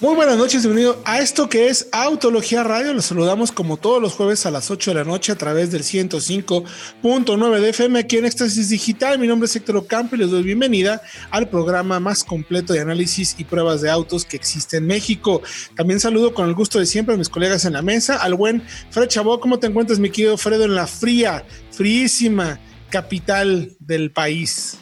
[0.00, 2.94] Muy buenas noches, bienvenido a esto que es Autología Radio.
[2.94, 5.82] Los saludamos como todos los jueves a las 8 de la noche a través del
[5.82, 9.18] 105.9 de FM aquí en Éxtasis Digital.
[9.18, 13.34] Mi nombre es Héctor Ocampo y les doy bienvenida al programa más completo de análisis
[13.38, 15.42] y pruebas de autos que existe en México.
[15.74, 18.62] También saludo con el gusto de siempre a mis colegas en la mesa, al buen
[18.90, 19.40] Fred Chabot.
[19.40, 24.78] ¿Cómo te encuentras, mi querido Fredo, en la fría, fríísima capital del país?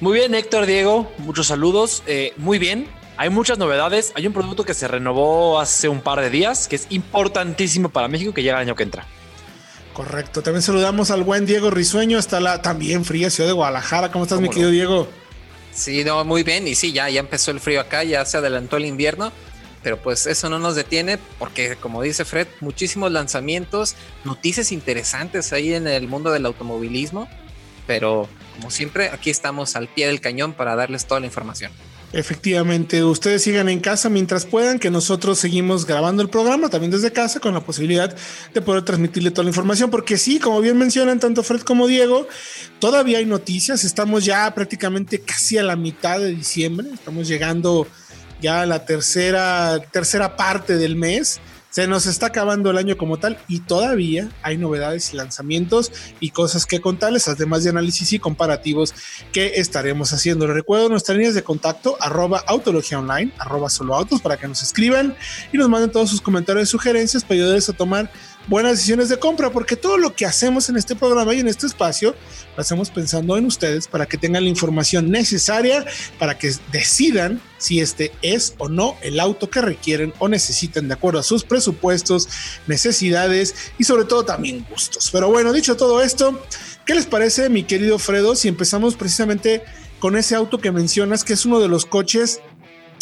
[0.00, 2.02] Muy bien, Héctor, Diego, muchos saludos.
[2.08, 4.12] Eh, muy bien, hay muchas novedades.
[4.14, 8.06] Hay un producto que se renovó hace un par de días, que es importantísimo para
[8.06, 9.06] México, que llega el año que entra.
[9.92, 10.40] Correcto.
[10.40, 14.12] También saludamos al buen Diego Risueño, hasta la también fría ciudad de Guadalajara.
[14.12, 15.08] ¿Cómo estás, mi querido Diego?
[15.74, 16.68] Sí, no, muy bien.
[16.68, 19.32] Y sí, ya, ya empezó el frío acá, ya se adelantó el invierno.
[19.82, 25.74] Pero pues eso no nos detiene porque, como dice Fred, muchísimos lanzamientos, noticias interesantes ahí
[25.74, 27.28] en el mundo del automovilismo.
[27.88, 31.72] Pero como siempre, aquí estamos al pie del cañón para darles toda la información.
[32.12, 37.12] Efectivamente, ustedes sigan en casa mientras puedan, que nosotros seguimos grabando el programa también desde
[37.12, 38.16] casa con la posibilidad
[38.54, 42.26] de poder transmitirle toda la información, porque sí, como bien mencionan tanto Fred como Diego,
[42.78, 47.86] todavía hay noticias, estamos ya prácticamente casi a la mitad de diciembre, estamos llegando
[48.40, 53.18] ya a la tercera, tercera parte del mes se nos está acabando el año como
[53.18, 58.18] tal y todavía hay novedades y lanzamientos y cosas que contarles, además de análisis y
[58.18, 58.94] comparativos
[59.32, 60.46] que estaremos haciendo.
[60.46, 64.62] Les recuerdo nuestras líneas de contacto, arroba autología online, arroba solo autos, para que nos
[64.62, 65.16] escriban
[65.52, 67.38] y nos manden todos sus comentarios y sugerencias para
[67.68, 68.10] a tomar
[68.48, 71.66] buenas decisiones de compra, porque todo lo que hacemos en este programa y en este
[71.66, 72.14] espacio
[72.56, 75.84] lo hacemos pensando en ustedes para que tengan la información necesaria
[76.18, 80.94] para que decidan si este es o no el auto que requieren o necesitan de
[80.94, 82.28] acuerdo a sus presupuestos,
[82.66, 85.10] necesidades y sobre todo también gustos.
[85.12, 86.42] Pero bueno, dicho todo esto,
[86.86, 89.62] ¿qué les parece, mi querido Fredo, si empezamos precisamente
[89.98, 92.40] con ese auto que mencionas, que es uno de los coches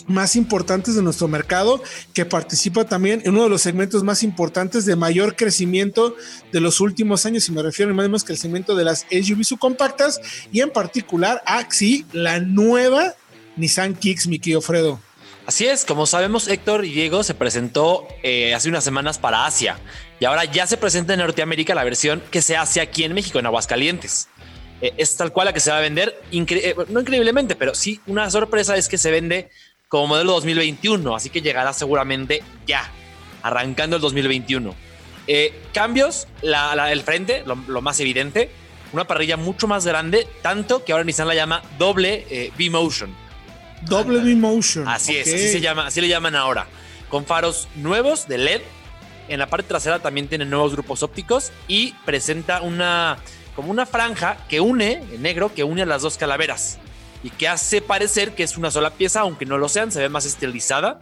[0.06, 1.82] más importantes de nuestro mercado,
[2.14, 6.16] que participa también en uno de los segmentos más importantes de mayor crecimiento
[6.52, 10.20] de los últimos años, y me refiero más menos segmento de las SUV subcompactas,
[10.52, 11.66] y en particular a
[12.12, 13.14] la nueva
[13.56, 15.00] Nissan Kicks, mi querido Fredo.
[15.46, 19.78] Así es, como sabemos, Héctor y Diego se presentó eh, hace unas semanas para Asia
[20.18, 23.38] y ahora ya se presenta en Norteamérica la versión que se hace aquí en México,
[23.38, 24.28] en Aguascalientes.
[24.80, 28.00] Eh, es tal cual la que se va a vender, eh, no increíblemente, pero sí
[28.08, 29.48] una sorpresa es que se vende
[29.88, 32.90] como modelo 2021, así que llegará seguramente ya,
[33.42, 34.74] arrancando el 2021.
[35.28, 38.50] Eh, cambios, el frente, lo, más evidente,
[38.92, 43.14] una parrilla mucho más grande, tanto que ahora Nissan la llama doble eh, V-Motion.
[43.82, 44.88] Doble V-Motion.
[44.88, 46.66] Así es, así se llama, así le llaman ahora.
[47.08, 48.62] Con faros nuevos de LED.
[49.28, 53.18] En la parte trasera también tiene nuevos grupos ópticos y presenta una
[53.56, 56.78] como una franja que une, en negro, que une a las dos calaveras
[57.22, 60.08] y que hace parecer que es una sola pieza, aunque no lo sean, se ve
[60.08, 61.00] más estilizada.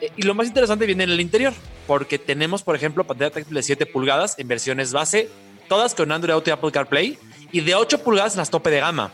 [0.00, 1.52] Eh, y lo más interesante viene en el interior,
[1.86, 5.28] porque tenemos, por ejemplo, pantalla táctil de 7 pulgadas en versiones base,
[5.68, 7.18] todas con Android Auto y Apple CarPlay,
[7.52, 9.12] y de 8 pulgadas en las tope de gama,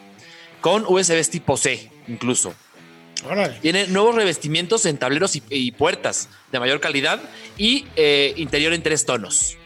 [0.61, 2.55] con USB tipo C incluso.
[3.63, 7.21] Tiene nuevos revestimientos en tableros y, puertas de mayor calidad
[7.57, 9.57] y eh, interior en tres tonos.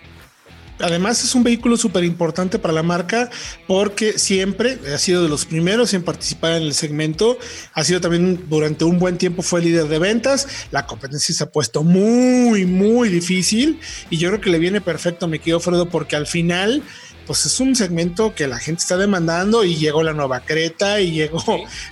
[0.80, 3.30] Además es un vehículo súper importante para la marca
[3.66, 7.38] porque siempre ha sido de los primeros en participar en el segmento,
[7.72, 11.50] ha sido también durante un buen tiempo fue líder de ventas, la competencia se ha
[11.50, 13.80] puesto muy, muy difícil
[14.10, 16.82] y yo creo que le viene perfecto a mi querido Fredo porque al final
[17.28, 21.12] pues es un segmento que la gente está demandando y llegó la nueva Creta y
[21.12, 21.42] llegó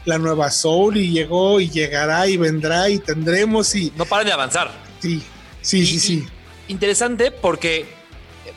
[0.06, 3.92] la nueva Soul y llegó y llegará y vendrá y tendremos y...
[3.96, 4.72] No paren de avanzar.
[4.98, 5.22] Sí,
[5.60, 6.26] sí, sí, sí.
[6.68, 7.84] Interesante porque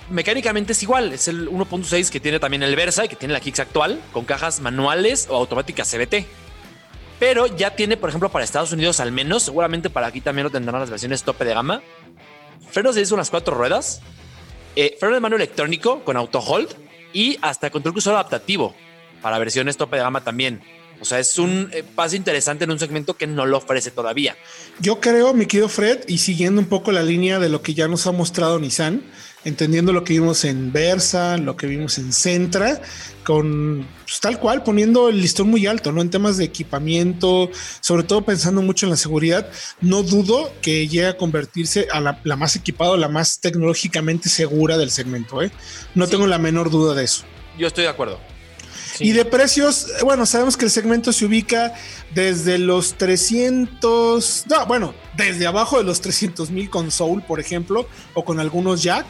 [0.09, 1.13] mecánicamente es igual.
[1.13, 4.25] Es el 1.6 que tiene también el Versa y que tiene la Kicks actual, con
[4.25, 6.25] cajas manuales o automáticas CBT.
[7.19, 10.49] Pero ya tiene, por ejemplo, para Estados Unidos al menos, seguramente para aquí también lo
[10.49, 11.81] tendrán las versiones tope de gama.
[12.71, 14.01] Frenos de unas cuatro ruedas,
[14.75, 16.69] eh, freno de mano electrónico con auto hold
[17.12, 18.75] y hasta control cruzado adaptativo
[19.21, 20.62] para versiones tope de gama también.
[21.01, 24.35] O sea, es un eh, paso interesante en un segmento que no lo ofrece todavía.
[24.79, 27.88] Yo creo, mi querido Fred, y siguiendo un poco la línea de lo que ya
[27.88, 29.03] nos ha mostrado Nissan,
[29.45, 32.81] entendiendo lo que vimos en Versa, lo que vimos en Centra,
[33.24, 36.01] con pues, tal cual poniendo el listón muy alto, ¿no?
[36.01, 37.50] En temas de equipamiento,
[37.80, 39.50] sobre todo pensando mucho en la seguridad,
[39.81, 44.91] no dudo que llegue a convertirse a la, más equipada, la más tecnológicamente segura del
[44.91, 45.51] segmento, ¿eh?
[45.95, 47.24] No tengo la menor duda de eso.
[47.57, 48.19] Yo estoy de acuerdo.
[49.01, 51.74] Y de precios, bueno, sabemos que el segmento se ubica
[52.13, 57.88] desde los 300, no, bueno, desde abajo de los 300 mil con Soul, por ejemplo,
[58.13, 59.06] o con algunos Jack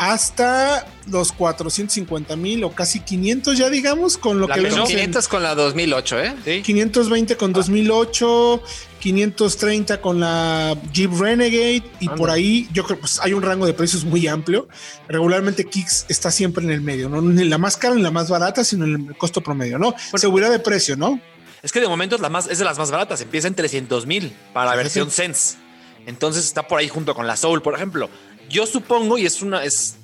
[0.00, 5.42] hasta los 450 mil o casi 500 ya digamos con lo que vemos 500 con
[5.42, 8.62] la 2008 eh 520 con 2008
[8.98, 13.66] 530 con la Jeep Renegade y por ahí yo creo que pues, hay un rango
[13.66, 14.68] de precios muy amplio.
[15.06, 18.30] Regularmente Kicks está siempre en el medio no ni la más cara ni la más
[18.30, 21.20] barata sino en el costo promedio no seguridad de precio no
[21.62, 24.06] es que de momento es la más es de las más baratas empieza en 300
[24.06, 25.58] mil para la versión Sense.
[26.06, 28.08] Entonces está por ahí junto con la Soul por ejemplo
[28.50, 29.96] yo supongo, y es una, es,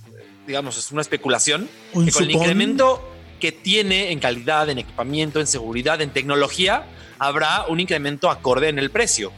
[0.46, 5.46] digamos, es una especulación, que con el incremento que tiene en calidad, en equipamiento, en
[5.46, 6.86] seguridad, en tecnología,
[7.18, 9.32] habrá un incremento acorde en el precio,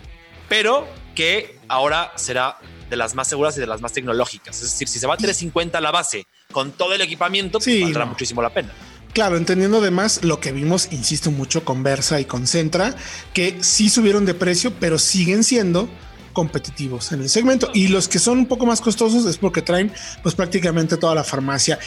[0.48, 2.58] pero que ahora será
[2.88, 4.56] de las más seguras y de las más tecnológicas.
[4.56, 8.04] Es decir, si se va a 350 la base con todo el equipamiento, pues valdrá
[8.06, 8.72] muchísimo la pena.
[9.12, 12.94] Claro, entendiendo además lo que vimos, insisto mucho, con Versa y con Centra,
[13.32, 15.88] que sí subieron de precio, pero siguen siendo
[16.32, 19.92] competitivos en el segmento y los que son un poco más costosos es porque traen
[20.22, 21.78] pues prácticamente toda la farmacia.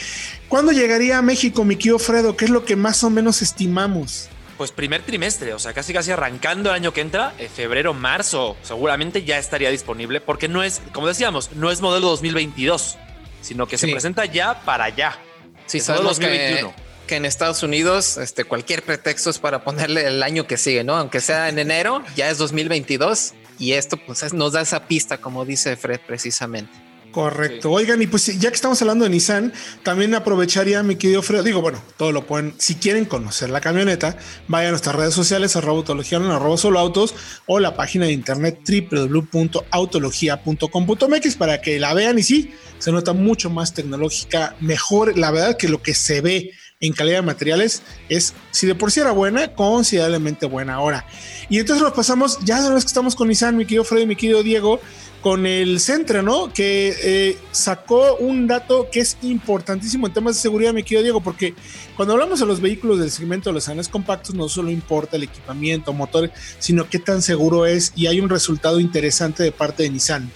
[0.48, 2.36] ¿Cuándo llegaría a México, mi tío Fredo?
[2.36, 4.28] ¿Qué es lo que más o menos estimamos?
[4.58, 8.56] Pues primer trimestre, o sea, casi casi arrancando el año que entra, en febrero, marzo,
[8.62, 12.98] seguramente ya estaría disponible porque no es, como decíamos, no es modelo 2022,
[13.40, 15.18] sino que se presenta ya para allá.
[15.66, 16.74] Sí, sabemos 2021.
[17.06, 20.96] Que, en Estados Unidos este, cualquier pretexto es para ponerle el año que sigue, ¿no?
[20.96, 25.44] Aunque sea en enero, ya es 2022 y esto pues nos da esa pista, como
[25.44, 26.72] dice Fred precisamente.
[27.12, 27.70] Correcto.
[27.70, 29.52] Oigan, y pues ya que estamos hablando de Nissan,
[29.84, 31.44] también aprovecharía mi querido Fred.
[31.44, 32.54] Digo, bueno, todo lo pueden.
[32.58, 34.16] Si quieren conocer la camioneta,
[34.48, 37.14] vayan a nuestras redes sociales, arroba autología, arroba solo autos,
[37.46, 42.18] o la página de internet www.autologia.com.mx para que la vean.
[42.18, 46.50] Y sí, se nota mucho más tecnológica, mejor, la verdad, que lo que se ve
[46.82, 51.06] en calidad de materiales es, si de por sí era buena, considerablemente buena ahora.
[51.48, 54.16] Y entonces nos pasamos, ya de vez que estamos con Nissan, mi querido Freddy, mi
[54.16, 54.80] querido Diego,
[55.22, 56.52] con el Centra, ¿no?
[56.52, 61.20] Que eh, sacó un dato que es importantísimo en temas de seguridad, mi querido Diego,
[61.20, 61.54] porque
[61.96, 65.22] cuando hablamos de los vehículos del segmento de los anes compactos, no solo importa el
[65.22, 69.90] equipamiento, motores, sino qué tan seguro es y hay un resultado interesante de parte de
[69.90, 70.32] Nissan.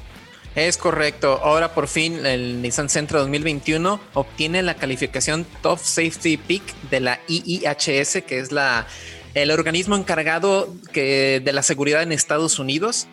[0.56, 1.38] Es correcto.
[1.44, 7.20] Ahora por fin el Nissan Sentra 2021 obtiene la calificación Top Safety Peak de la
[7.28, 8.86] IIHS, que es la,
[9.34, 13.06] el organismo encargado de la seguridad en Estados Unidos.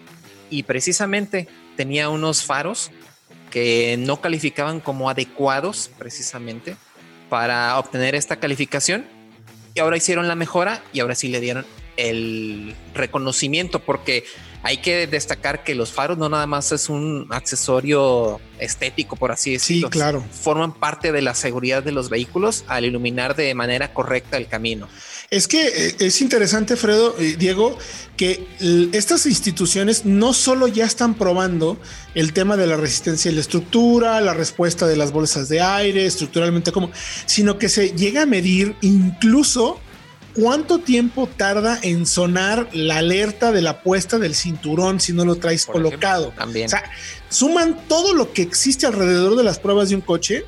[0.50, 2.92] Y precisamente tenía unos faros
[3.52, 6.78] que no calificaban como adecuados precisamente
[7.28, 9.06] para obtener esta calificación.
[9.74, 11.66] Y ahora hicieron la mejora y ahora sí le dieron
[11.98, 14.24] el reconocimiento porque
[14.64, 19.52] hay que destacar que los faros no nada más es un accesorio estético, por así
[19.52, 19.90] decirlo.
[19.90, 20.26] Sí, claro.
[20.32, 24.88] Forman parte de la seguridad de los vehículos al iluminar de manera correcta el camino.
[25.30, 27.78] Es que eh, es interesante, Fredo, eh, Diego,
[28.16, 28.48] que
[28.94, 31.78] estas instituciones no solo ya están probando
[32.16, 36.06] el tema de la resistencia y la estructura, la respuesta de las bolsas de aire,
[36.06, 36.92] estructuralmente como,
[37.26, 39.80] sino que se llega a medir incluso
[40.36, 45.36] ¿cuánto tiempo tarda en sonar la alerta de la puesta del cinturón si no lo
[45.36, 46.34] traes colocado?
[46.38, 46.68] también.
[46.68, 46.84] O sea,
[47.30, 50.46] suman todo lo que existe alrededor de las pruebas de un coche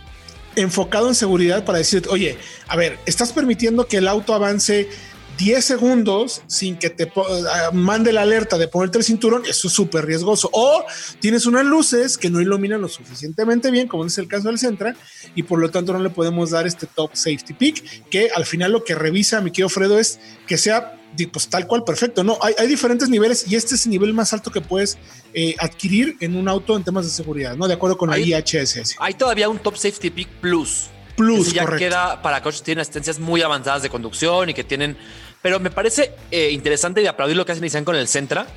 [0.56, 2.38] enfocado en seguridad para decir, oye,
[2.68, 4.90] a ver, estás permitiendo que el auto avance
[5.38, 9.74] 10 segundos sin que te ah, mande la alerta de ponerte el cinturón, eso es
[9.74, 10.50] súper riesgoso.
[10.54, 10.84] O
[11.20, 14.96] tienes unas luces que no iluminan lo suficientemente bien, como es el caso del Centra,
[15.36, 18.72] y por lo tanto no le podemos dar este top safety pick, que al final
[18.72, 21.00] lo que revisa mi querido Fredo es que sea
[21.32, 22.24] pues, tal cual perfecto.
[22.24, 24.98] No, hay, hay, diferentes niveles y este es el nivel más alto que puedes
[25.34, 27.68] eh, adquirir en un auto en temas de seguridad, ¿no?
[27.68, 28.96] De acuerdo con la IHSS.
[29.00, 30.90] Hay todavía un top safety pick plus.
[31.16, 34.98] Plus, ya queda para coches que tienen asistencias muy avanzadas de conducción y que tienen
[35.46, 38.48] pero me parece eh, interesante de aplaudir lo que hace Nissan con el Sentra,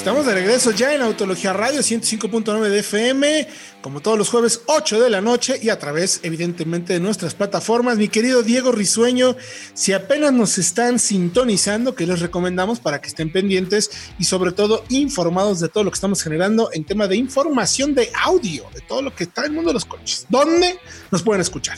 [0.00, 3.46] Estamos de regreso ya en Autología Radio 105.9 de FM,
[3.82, 7.98] como todos los jueves 8 de la noche y a través evidentemente de nuestras plataformas.
[7.98, 9.36] Mi querido Diego Risueño,
[9.74, 14.84] si apenas nos están sintonizando, que les recomendamos para que estén pendientes y sobre todo
[14.88, 19.02] informados de todo lo que estamos generando en tema de información de audio, de todo
[19.02, 20.24] lo que está en el mundo de los coches.
[20.30, 20.78] ¿Dónde
[21.10, 21.76] nos pueden escuchar?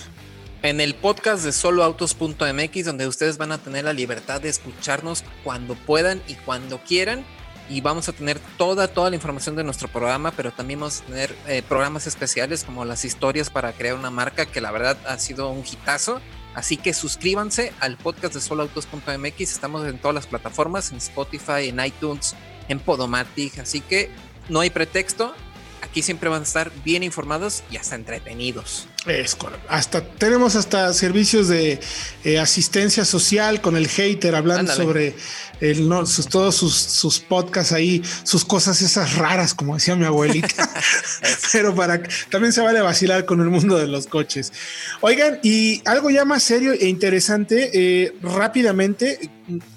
[0.62, 5.74] en el podcast de soloautos.mx, donde ustedes van a tener la libertad de escucharnos cuando
[5.74, 7.24] puedan y cuando quieran
[7.72, 11.04] y vamos a tener toda, toda la información de nuestro programa, pero también vamos a
[11.06, 15.18] tener eh, programas especiales como las historias para crear una marca que la verdad ha
[15.18, 16.20] sido un hitazo.
[16.54, 19.40] Así que suscríbanse al podcast de soloautos.mx.
[19.40, 22.36] Estamos en todas las plataformas, en Spotify, en iTunes,
[22.68, 23.58] en Podomatic.
[23.60, 24.10] Así que
[24.50, 25.34] no hay pretexto.
[25.80, 28.86] Aquí siempre van a estar bien informados y hasta entretenidos.
[29.06, 29.66] Es correcto.
[29.68, 31.80] Hasta tenemos hasta servicios de
[32.24, 35.16] eh, asistencia social con el hater hablando sobre
[35.60, 40.04] el, no, sus, todos sus, sus, podcasts ahí, sus cosas esas raras, como decía mi
[40.04, 40.70] abuelita.
[41.52, 44.52] Pero para también se vale vacilar con el mundo de los coches.
[45.00, 49.18] Oigan, y algo ya más serio e interesante, eh, rápidamente,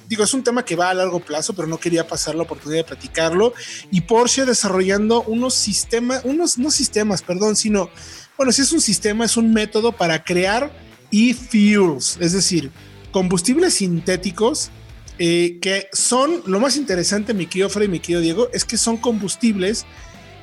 [0.07, 2.81] digo, es un tema que va a largo plazo, pero no quería pasar la oportunidad
[2.81, 3.55] de platicarlo.
[3.89, 7.89] Y Porsche desarrollando unos sistemas, unos no sistemas, perdón, sino
[8.37, 10.71] bueno, si es un sistema, es un método para crear
[11.11, 12.71] e-fuels, es decir,
[13.11, 14.71] combustibles sintéticos
[15.17, 18.77] eh, que son, lo más interesante, mi querido Fred y mi querido Diego, es que
[18.77, 19.85] son combustibles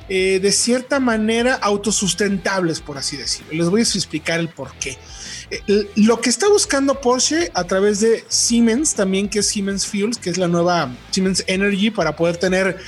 [0.09, 3.53] eh, de cierta manera autosustentables, por así decirlo.
[3.53, 4.97] Les voy a explicar el por qué.
[5.51, 10.17] Eh, lo que está buscando Porsche a través de Siemens, también que es Siemens Fuels,
[10.17, 12.79] que es la nueva Siemens Energy, para poder tener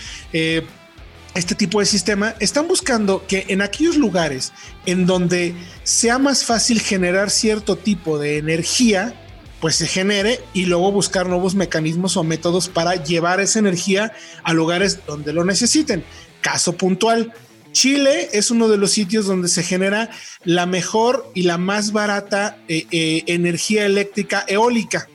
[1.36, 4.54] este tipo de sistema, están buscando que en aquellos lugares
[4.86, 9.14] en donde sea más fácil generar cierto tipo de energía,
[9.60, 14.14] pues se genere y luego buscar nuevos mecanismos o métodos para llevar esa energía
[14.44, 16.04] a lugares donde lo necesiten.
[16.42, 17.34] Caso puntual,
[17.74, 20.10] Chile es uno de los sitios donde se genera
[20.46, 25.10] la mejor y la más barata eh, eh, energía eléctrica eólica.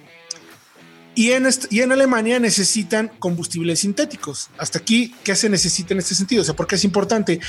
[1.15, 4.49] Y en, y en Alemania necesitan combustibles sintéticos.
[4.59, 6.43] Hasta aquí, ¿qué se necesita en este sentido?
[6.43, 7.41] O sea, porque es importante.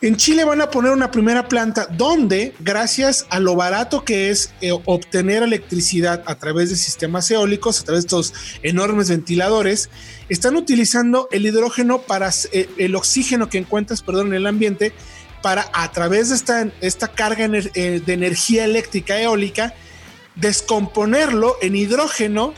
[0.00, 4.52] En Chile van a poner una primera planta donde, gracias a lo barato que es
[4.60, 9.90] eh, obtener electricidad a través de sistemas eólicos, a través de estos enormes ventiladores,
[10.28, 14.92] están utilizando el hidrógeno para eh, el oxígeno que encuentras, perdón, en el ambiente,
[15.42, 19.74] para a través de esta, esta carga eh, de energía eléctrica eólica,
[20.36, 22.54] descomponerlo en hidrógeno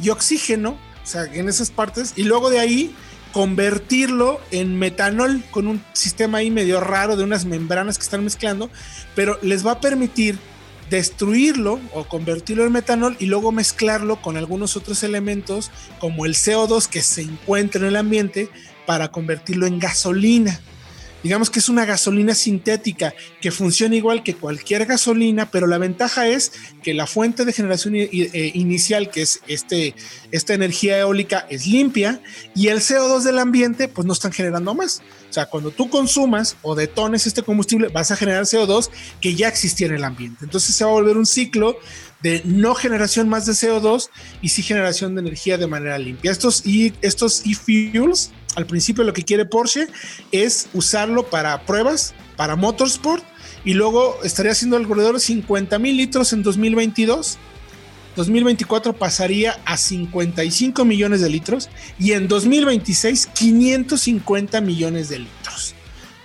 [0.00, 0.70] y oxígeno,
[1.02, 2.94] o sea, en esas partes, y luego de ahí
[3.32, 8.70] convertirlo en metanol con un sistema ahí medio raro de unas membranas que están mezclando,
[9.14, 10.38] pero les va a permitir
[10.90, 16.86] destruirlo o convertirlo en metanol y luego mezclarlo con algunos otros elementos como el CO2
[16.86, 18.50] que se encuentra en el ambiente
[18.84, 20.60] para convertirlo en gasolina
[21.22, 26.26] digamos que es una gasolina sintética que funciona igual que cualquier gasolina, pero la ventaja
[26.26, 26.52] es
[26.82, 29.94] que la fuente de generación eh, inicial, que es este,
[30.30, 32.20] esta energía eólica, es limpia
[32.54, 35.02] y el CO2 del ambiente, pues no están generando más.
[35.30, 39.48] O sea, cuando tú consumas o detones este combustible, vas a generar CO2 que ya
[39.48, 40.44] existía en el ambiente.
[40.44, 41.78] Entonces se va a volver un ciclo
[42.22, 44.10] de no generación más de CO2
[44.40, 46.30] y sí generación de energía de manera limpia.
[46.30, 49.88] Estos y estos e-fuels al principio lo que quiere Porsche
[50.30, 53.24] es usarlo para pruebas, para motorsport,
[53.64, 57.38] y luego estaría haciendo alrededor de 50 mil litros en 2022.
[58.16, 65.74] 2024 pasaría a 55 millones de litros y en 2026 550 millones de litros.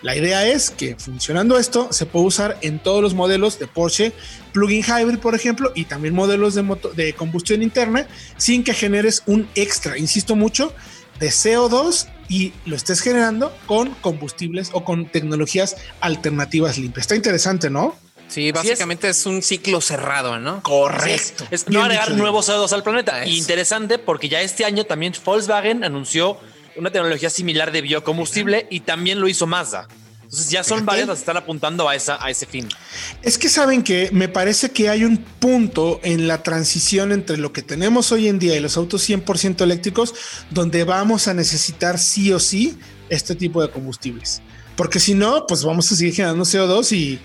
[0.01, 4.13] La idea es que funcionando esto se puede usar en todos los modelos de Porsche
[4.51, 6.63] plug-in hybrid, por ejemplo, y también modelos de,
[6.95, 8.07] de combustión interna
[8.37, 10.73] sin que generes un extra, insisto mucho,
[11.19, 17.03] de CO2 y lo estés generando con combustibles o con tecnologías alternativas limpias.
[17.03, 17.95] Está interesante, ¿no?
[18.27, 19.25] Sí, básicamente es.
[19.25, 20.61] un ciclo cerrado, ¿no?
[20.61, 21.45] Correcto.
[21.49, 23.25] Es, no agregar nuevos CO2 al planeta.
[23.25, 26.37] Interesante porque ya este año también Volkswagen anunció
[26.75, 29.87] una tecnología similar de biocombustible y también lo hizo Mazda.
[30.27, 32.67] Entonces ya son varias las que están apuntando a, esa, a ese fin.
[33.21, 37.53] Es que saben que me parece que hay un punto en la transición entre lo
[37.53, 40.13] que tenemos hoy en día y los autos 100% eléctricos
[40.49, 44.41] donde vamos a necesitar sí o sí este tipo de combustibles.
[44.75, 47.21] Porque si no, pues vamos a seguir generando CO2 y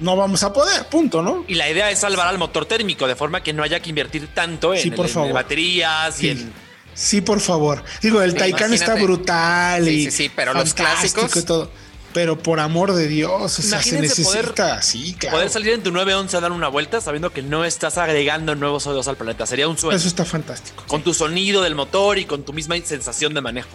[0.00, 1.44] no vamos a poder, punto, ¿no?
[1.46, 4.26] Y la idea es salvar al motor térmico de forma que no haya que invertir
[4.34, 4.92] tanto en,
[5.32, 6.52] baterías y en
[6.94, 7.82] Sí, por favor.
[8.02, 11.70] Digo, el Taycan está brutal sí, y sí, sí, pero los clásicos y todo
[12.14, 15.36] pero por amor de Dios, o sea, se Imagínense poder- necesita, sí, claro.
[15.36, 18.82] Poder salir en tu 911 a dar una vuelta sabiendo que no estás agregando nuevos
[18.82, 19.46] sonidos al planeta.
[19.46, 19.96] Sería un sueño.
[19.96, 20.84] Eso está fantástico.
[20.86, 23.68] Con tu sonido del motor y con tu misma sensación de manejo.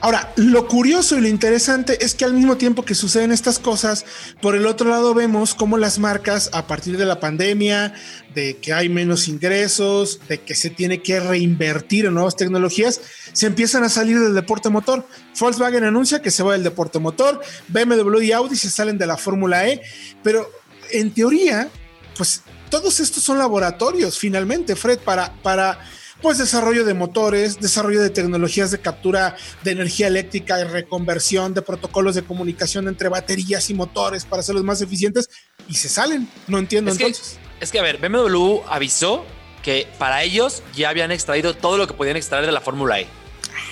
[0.00, 4.04] Ahora, lo curioso y lo interesante es que al mismo tiempo que suceden estas cosas,
[4.40, 7.94] por el otro lado vemos cómo las marcas a partir de la pandemia,
[8.32, 13.00] de que hay menos ingresos, de que se tiene que reinvertir en nuevas tecnologías,
[13.32, 15.04] se empiezan a salir del deporte motor.
[15.38, 19.16] Volkswagen anuncia que se va del deporte motor, BMW y Audi se salen de la
[19.16, 19.82] Fórmula E,
[20.22, 20.48] pero
[20.92, 21.68] en teoría,
[22.16, 25.32] pues todos estos son laboratorios finalmente, Fred, para...
[25.42, 25.78] para
[26.22, 31.62] pues desarrollo de motores, desarrollo de tecnologías de captura de energía eléctrica y reconversión de
[31.62, 35.28] protocolos de comunicación entre baterías y motores para hacerlos más eficientes
[35.68, 36.28] y se salen.
[36.46, 37.38] No entiendo Es que, entonces.
[37.60, 39.24] es que, a ver, BMW avisó
[39.62, 43.06] que para ellos ya habían extraído todo lo que podían extraer de la Fórmula E.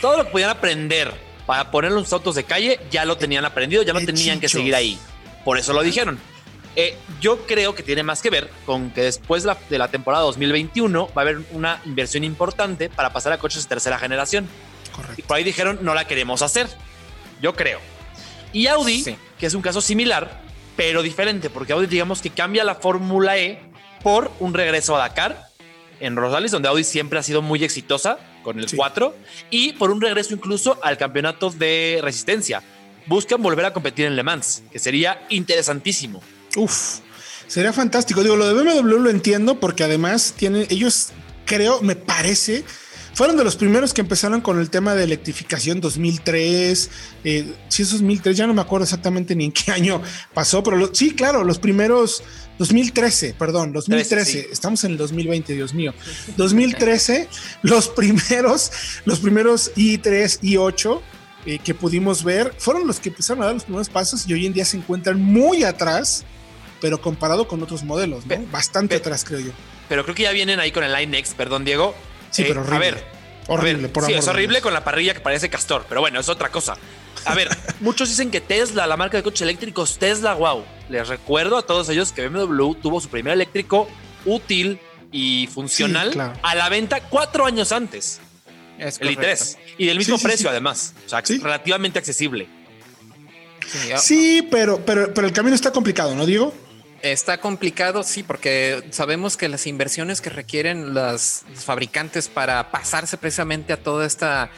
[0.01, 1.13] Todo lo que podían aprender
[1.47, 4.75] para poner los autos de calle ya lo tenían aprendido, ya no tenían que seguir
[4.75, 4.99] ahí.
[5.45, 6.19] Por eso lo dijeron.
[6.77, 9.89] Eh, yo creo que tiene más que ver con que después de la, de la
[9.89, 14.47] temporada 2021 va a haber una inversión importante para pasar a coches de tercera generación.
[14.47, 15.25] Y Correcto.
[15.27, 16.69] por ahí dijeron, no la queremos hacer.
[17.41, 17.81] Yo creo.
[18.53, 19.17] Y Audi, Sí.
[19.39, 20.41] que es un caso similar,
[20.77, 23.59] pero diferente, porque Audi digamos que cambia la Fórmula E
[24.03, 25.49] por un regreso a Dakar
[26.01, 28.77] en Rosales, donde Audi siempre ha sido muy exitosa con el Sí.
[28.77, 29.15] 4,
[29.51, 32.63] y por un regreso incluso al campeonato de resistencia.
[33.07, 36.23] Buscan volver a competir en Le Mans, que sería interesantísimo.
[36.57, 36.99] Uf,
[37.47, 38.23] sería fantástico.
[38.23, 41.09] Digo, lo de BMW lo entiendo porque además tienen, ellos
[41.45, 42.65] creo, me parece,
[43.15, 46.91] fueron de los primeros que empezaron con el tema de electrificación 2003.
[47.25, 50.03] Eh, si es 2003, ya no me acuerdo exactamente ni en qué año
[50.35, 52.23] pasó, pero lo- sí, claro, los primeros
[52.59, 54.31] 2013, perdón, 2013.
[54.33, 54.47] sí.
[54.51, 55.93] Estamos en el 2020, Dios mío.
[56.37, 57.29] 2013,
[57.63, 58.71] los primeros,
[59.05, 61.01] los primeros i3, i8
[61.47, 64.47] eh, que pudimos ver fueron los que empezaron a dar los primeros pasos y hoy
[64.47, 66.25] en día se encuentran muy atrás,
[66.87, 68.29] pero comparado con otros modelos, ¿no?
[68.37, 69.51] Pe- Bastante atrás, creo yo.
[69.89, 71.97] Pero creo que ya vienen ahí con el Line X, perdón, Diego.
[72.31, 72.77] Sí, Eh, pero horrible.
[72.77, 73.05] A ver,
[73.49, 76.01] horrible, A ver, por sí, amor es horrible con la parrilla que parece castor, pero
[76.01, 76.77] bueno, es otra cosa.
[77.25, 77.49] A ver,
[77.81, 80.65] muchos dicen que Tesla, la marca de coches eléctricos, Tesla, wow.
[80.89, 83.89] Les recuerdo a todos ellos que BMW tuvo su primer eléctrico
[84.25, 84.79] útil
[85.11, 86.39] y funcional Sí, claro.
[86.41, 88.21] a la venta cuatro años antes,
[88.79, 89.45] Es el correcto.
[89.45, 89.57] i3.
[89.79, 90.49] Y del mismo Sí, precio, sí.
[90.51, 90.95] además.
[91.05, 92.47] O sea, relativamente accesible.
[93.67, 96.55] Sí, Sí, pero, pero, pero el camino está complicado, ¿no, Diego?
[97.13, 103.73] Está complicado, sí, porque sabemos que las inversiones que requieren los fabricantes para pasarse precisamente
[103.73, 104.51] a toda esta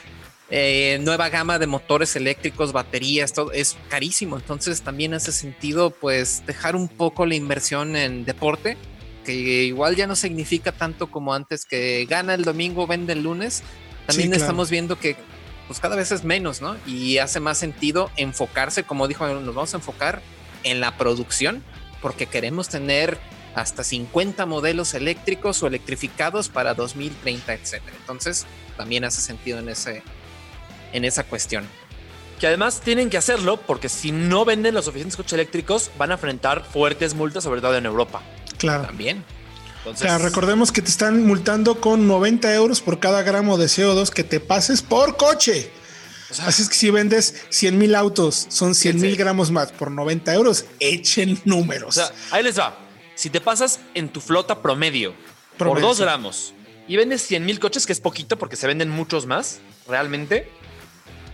[0.49, 4.37] eh, nueva gama de motores eléctricos, baterías, todo es carísimo.
[4.37, 8.77] Entonces también hace sentido pues dejar un poco la inversión en deporte,
[9.25, 9.33] que
[9.65, 13.61] igual ya no significa tanto como antes que gana el domingo, vende el lunes.
[14.07, 14.43] También Sí, claro.
[14.43, 15.15] estamos viendo que
[15.67, 16.75] pues cada vez es menos, ¿no?
[16.87, 20.23] Y hace más sentido enfocarse, como dijo, nos vamos a enfocar
[20.63, 21.63] en la producción
[22.01, 23.17] porque queremos tener
[23.55, 27.95] hasta 50 modelos eléctricos o electrificados para 2030, etcétera.
[27.99, 28.45] Entonces,
[28.77, 30.03] también hace sentido en ese
[30.93, 31.67] en esa cuestión.
[32.39, 36.13] Que además tienen que hacerlo porque si no venden los suficientes coches eléctricos, van a
[36.13, 38.21] enfrentar fuertes multas, sobre todo en Europa.
[38.57, 38.83] Claro.
[38.83, 39.23] También.
[39.79, 44.09] Entonces, Claro, recordemos que te están multando con 90 euros por cada gramo de CO2
[44.09, 45.71] que te pases por coche.
[46.29, 49.71] O sea, Así es que si vendes 100 mil autos, son 100 mil gramos más
[49.71, 51.97] por 90 euros, echen números.
[51.97, 52.77] O sea, ahí les va.
[53.15, 55.13] Si te pasas en tu flota promedio,
[55.57, 56.03] por Promedio, dos sí.
[56.03, 56.53] gramos
[56.87, 60.49] y vendes 100 mil coches, que es poquito porque se venden muchos más, realmente,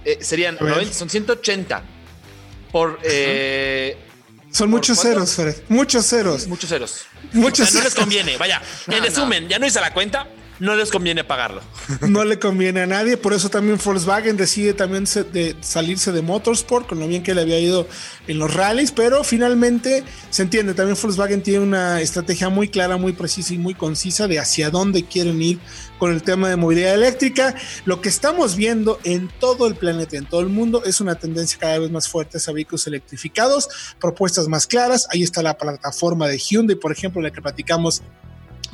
[0.03, 0.73] eh, serían A ver.
[0.75, 1.83] 90, son 180
[2.71, 3.97] por eh,
[4.51, 5.55] son ¿por muchos ceros, Fred.
[5.69, 6.47] Muchos ceros.
[6.47, 7.05] muchos ceros.
[7.33, 8.05] Muchos O sea, no les ceros.
[8.05, 8.37] conviene.
[8.37, 10.27] Vaya, en No, resumen, ya no hice la cuenta,
[10.59, 11.61] no les conviene pagarlo.
[12.07, 16.99] No le conviene a nadie, por eso también Volkswagen decide también salirse de Motorsport, con
[16.99, 17.87] lo bien que le había ido
[18.27, 23.13] en los rallies, pero finalmente se entiende, también Volkswagen tiene una estrategia muy clara, muy
[23.13, 25.59] precisa y muy concisa de hacia dónde quieren ir
[25.99, 27.55] con el tema de movilidad eléctrica.
[27.85, 31.57] Lo que estamos viendo en todo el planeta, en todo el mundo, es una tendencia
[31.59, 35.07] cada vez más fuerte a vehículos electrificados, propuestas más claras.
[35.11, 38.01] Ahí está la plataforma de Hyundai, por ejemplo, la que platicamos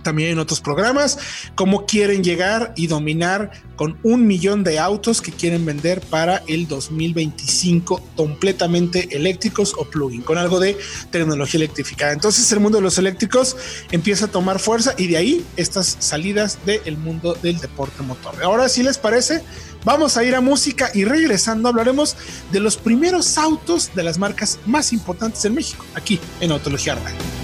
[0.02, 1.18] también en otros programas,
[1.56, 6.68] cómo quieren llegar y dominar con un millón de autos que quieren vender para el
[6.68, 10.78] 2025 completamente eléctricos o plug-in, con algo de
[11.10, 12.14] tecnología electrificada.
[12.14, 13.56] Entonces el mundo de los eléctricos
[13.92, 18.36] empieza a tomar fuerza y de ahí estas salidas del mundo del deporte motor.
[18.44, 19.42] Ahora, si les parece,
[19.84, 22.16] vamos a ir a música y regresando hablaremos
[22.52, 27.41] de los primeros autos de las marcas más importantes en México, aquí en Autología Radio.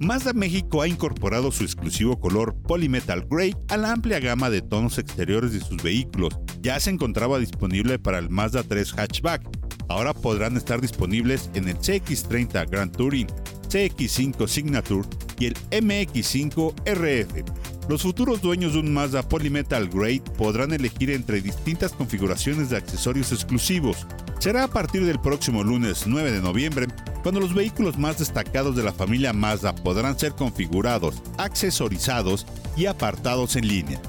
[0.00, 4.98] Mazda México ha incorporado su exclusivo color Polymetal Gray a la amplia gama de tonos
[4.98, 6.38] exteriores de sus vehículos.
[6.60, 9.48] Ya se encontraba disponible para el Mazda 3 Hatchback.
[9.88, 13.28] Ahora podrán estar disponibles en el CX30 Grand Touring,
[13.68, 17.88] CX5 Signature y el MX5 RF.
[17.88, 23.32] Los futuros dueños de un Mazda Polymetal Grade podrán elegir entre distintas configuraciones de accesorios
[23.32, 24.06] exclusivos.
[24.38, 26.86] Será a partir del próximo lunes 9 de noviembre
[27.22, 32.46] cuando los vehículos más destacados de la familia Mazda podrán ser configurados, accesorizados
[32.76, 34.00] y apartados en línea.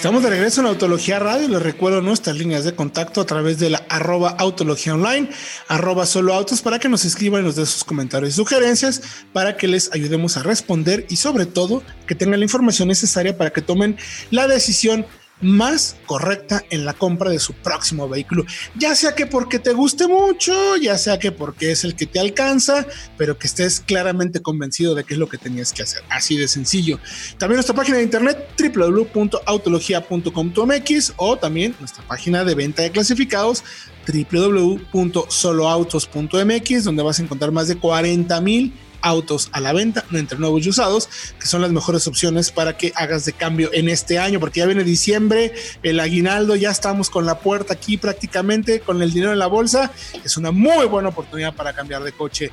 [0.00, 1.46] Estamos de regreso en Autología Radio.
[1.48, 5.28] Les recuerdo nuestras líneas de contacto a través de la arroba autología online,
[5.68, 9.02] arroba solo autos, para que nos escriban y nos den sus comentarios y sugerencias,
[9.34, 13.50] para que les ayudemos a responder y sobre todo que tengan la información necesaria para
[13.50, 13.98] que tomen
[14.30, 15.04] la decisión
[15.40, 18.44] más correcta en la compra de su próximo vehículo.
[18.76, 22.20] Ya sea que porque te guste mucho, ya sea que porque es el que te
[22.20, 26.02] alcanza, pero que estés claramente convencido de que es lo que tenías que hacer.
[26.08, 26.98] Así de sencillo.
[27.38, 33.64] También nuestra página de internet www.autologia.com.mx o también nuestra página de venta de clasificados
[34.06, 38.72] www.soloautos.mx donde vas a encontrar más de 40 mil
[39.02, 41.08] autos a la venta, entre nuevos y usados,
[41.38, 44.66] que son las mejores opciones para que hagas de cambio en este año, porque ya
[44.66, 49.38] viene diciembre, el aguinaldo, ya estamos con la puerta aquí prácticamente, con el dinero en
[49.38, 49.92] la bolsa,
[50.24, 52.50] es una muy buena oportunidad para cambiar de coche.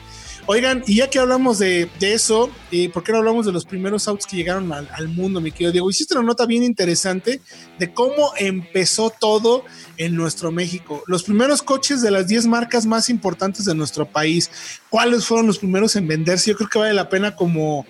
[0.50, 4.08] Oigan, y ya que hablamos de, eso, eh, ¿por qué no hablamos de los primeros
[4.08, 5.90] autos que llegaron al, mundo, mi querido Diego?
[5.90, 7.42] Hiciste una nota bien interesante
[7.78, 9.66] de cómo empezó todo
[9.98, 11.04] en nuestro México.
[11.06, 14.50] Los primeros coches de las 10 marcas más importantes de nuestro país,
[14.90, 16.52] ¿cuáles fueron los primeros en venderse?
[16.52, 17.86] Yo creo que vale la pena como,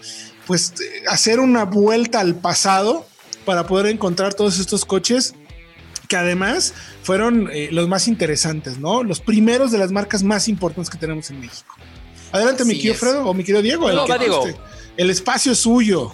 [0.48, 0.74] pues,
[1.08, 3.06] hacer una vuelta al pasado
[3.46, 5.36] para poder encontrar todos estos coches
[6.08, 9.04] que además fueron eh, los más interesantes, ¿no?
[9.04, 11.77] Los primeros de las marcas más importantes que tenemos en México.
[12.32, 13.92] Adelante, Así mi querido Fredo o mi querido Diego.
[13.92, 14.46] No, el, Diego.
[14.98, 16.14] el espacio es suyo.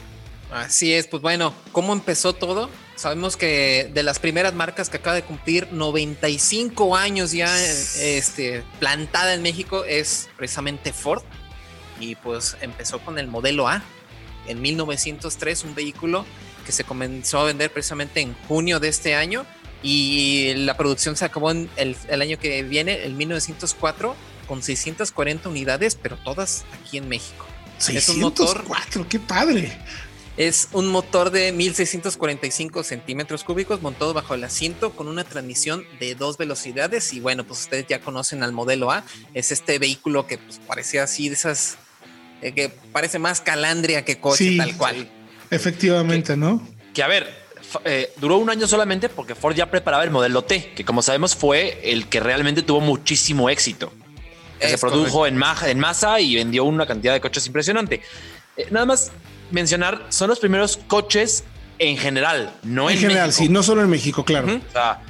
[0.51, 2.69] Así es, pues bueno, ¿cómo empezó todo?
[2.95, 9.33] Sabemos que de las primeras marcas que acaba de cumplir 95 años ya este, plantada
[9.33, 11.23] en México es precisamente Ford.
[11.99, 13.83] Y pues empezó con el modelo A
[14.47, 16.25] en 1903, un vehículo
[16.65, 19.45] que se comenzó a vender precisamente en junio de este año
[19.81, 25.49] y la producción se acabó en el, el año que viene, el 1904 con 640
[25.49, 27.45] unidades, pero todas aquí en México.
[27.77, 29.77] 604, es un motor, qué padre.
[30.35, 36.15] Es un motor de 1645 centímetros cúbicos montado bajo el asiento con una transmisión de
[36.15, 37.13] dos velocidades.
[37.13, 39.03] Y bueno, pues ustedes ya conocen al modelo A.
[39.35, 41.77] Es este vehículo que pues, parecía así de esas
[42.41, 45.07] eh, que parece más calandria que coche, tal cual.
[45.51, 46.67] Efectivamente, ¿no?
[46.95, 47.31] Que a ver,
[47.85, 51.35] eh, duró un año solamente porque Ford ya preparaba el modelo T, que como sabemos
[51.35, 53.93] fue el que realmente tuvo muchísimo éxito
[54.59, 58.01] se produjo en, en, masa y vendió una cantidad de coches impresionante.
[58.57, 59.11] Eh, nada más
[59.51, 61.43] mencionar, son los primeros coches
[61.79, 64.47] en general, no en, en general, sí, no solo en México, claro.
[64.47, 65.01] o sea,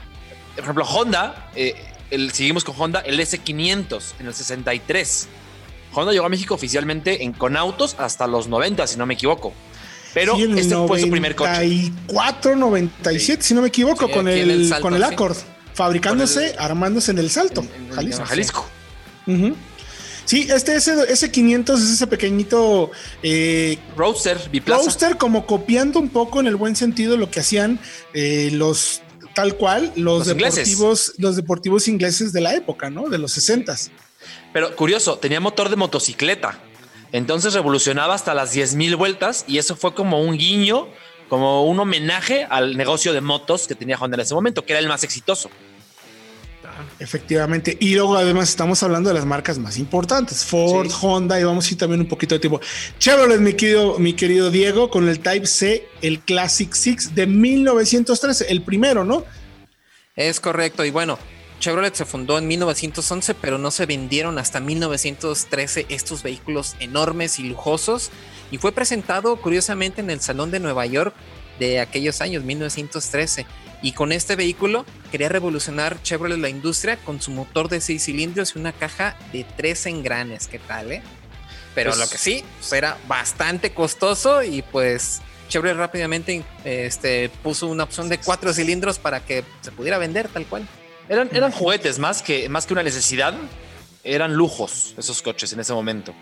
[0.56, 1.75] por ejemplo, Honda, eh,
[2.12, 5.27] el, seguimos con Honda, el S500 en el 63.
[5.93, 9.53] Honda llegó a México oficialmente en, con autos hasta los 90, si no me equivoco.
[10.13, 11.51] Pero este fue su primer coche.
[11.51, 15.36] 94, 97, si no me equivoco, con, el, con el Accord,
[15.73, 18.25] fabricándose, armándose en el Salto, Jalisco.
[18.25, 18.69] Jalisco.
[20.25, 26.47] Sí, este ese, 500 es ese pequeñito eh, roadster, roadster, como copiando un poco en
[26.47, 27.79] el buen sentido lo que hacían
[28.13, 29.01] eh, los
[29.36, 33.09] tal cual los, deportivos, los deportivos ingleses de la época, ¿no?
[33.09, 33.75] De los 60
[34.53, 36.59] Pero curioso, tenía motor de motocicleta.
[37.12, 40.88] Entonces revolucionaba hasta las 10.000 vueltas y eso fue como un guiño,
[41.29, 44.79] como un homenaje al negocio de motos que tenía Honda en ese momento, que era
[44.79, 45.49] el más exitoso.
[46.99, 47.77] Efectivamente.
[47.79, 51.71] Y luego además estamos hablando de las marcas más importantes, Ford, Honda, y vamos a
[51.71, 52.62] ir también un poquito de tiempo.
[52.99, 58.45] Chevrolet, mi querido, mi querido Diego, con el Type C, el Classic Six de 1913,
[58.49, 59.25] el primero, ¿no?
[60.15, 60.86] Es correcto.
[60.86, 61.17] Y bueno,
[61.60, 67.43] Chevrolet se fundó en 1911, pero no se vendieron hasta 1913 estos vehículos enormes y
[67.43, 68.12] lujosos.
[68.51, 71.15] Y fue presentado curiosamente en el Salón de Nueva York
[71.60, 73.45] de aquellos años, 1913.
[73.84, 78.56] Y con este vehículo quería revolucionar Chevrolet la industria con su motor de 6 cilindros
[78.56, 80.48] y una caja de 3 engranes.
[80.48, 81.04] ¿Qué tal, eh?
[81.76, 87.67] Pero pues lo que sí, pues era bastante costoso y pues Chevrolet rápidamente este, puso
[87.67, 90.65] una opción de 4 cilindros para que se pudiera vender tal cual.
[91.10, 93.34] Eran, eran juguetes más que, más que una necesidad,
[94.06, 96.13] eran lujos esos coches en ese momento.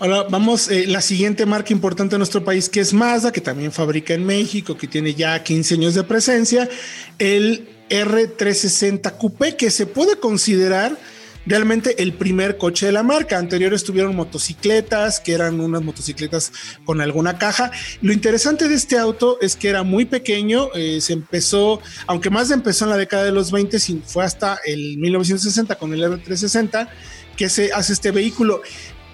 [0.00, 3.70] Ahora vamos, eh, la siguiente marca importante en nuestro país, que es Mazda, que también
[3.70, 6.70] fabrica en México, que tiene ya 15 años de presencia,
[7.18, 10.96] el R360 Coupé, que se puede considerar
[11.44, 13.36] realmente el primer coche de la marca.
[13.36, 16.50] Anteriores tuvieron motocicletas, que eran unas motocicletas
[16.86, 17.70] con alguna caja.
[18.00, 22.50] Lo interesante de este auto es que era muy pequeño, eh, se empezó, aunque más
[22.50, 26.88] empezó en la década de los 20, fue hasta el 1960 con el R360
[27.36, 28.62] que se hace este vehículo.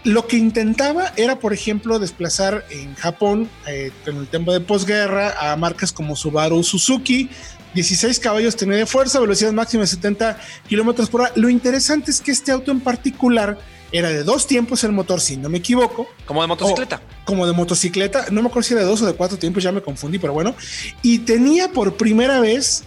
[0.06, 5.34] Lo que intentaba era, por ejemplo, desplazar en Japón, eh, con el tiempo de posguerra,
[5.36, 7.28] a marcas como Subaru Suzuki,
[7.74, 10.38] 16 caballos tenía de fuerza, velocidad máxima de 70
[10.68, 11.32] kilómetros por hora.
[11.34, 13.58] Lo interesante es que este auto en particular
[13.90, 16.06] era de dos tiempos el motor, si no me equivoco.
[16.24, 17.02] Como de motocicleta.
[17.24, 18.26] Como de motocicleta.
[18.30, 20.32] No me acuerdo si era de dos o de cuatro tiempos, ya me confundí, pero
[20.32, 20.54] bueno.
[21.02, 22.84] Y tenía por primera vez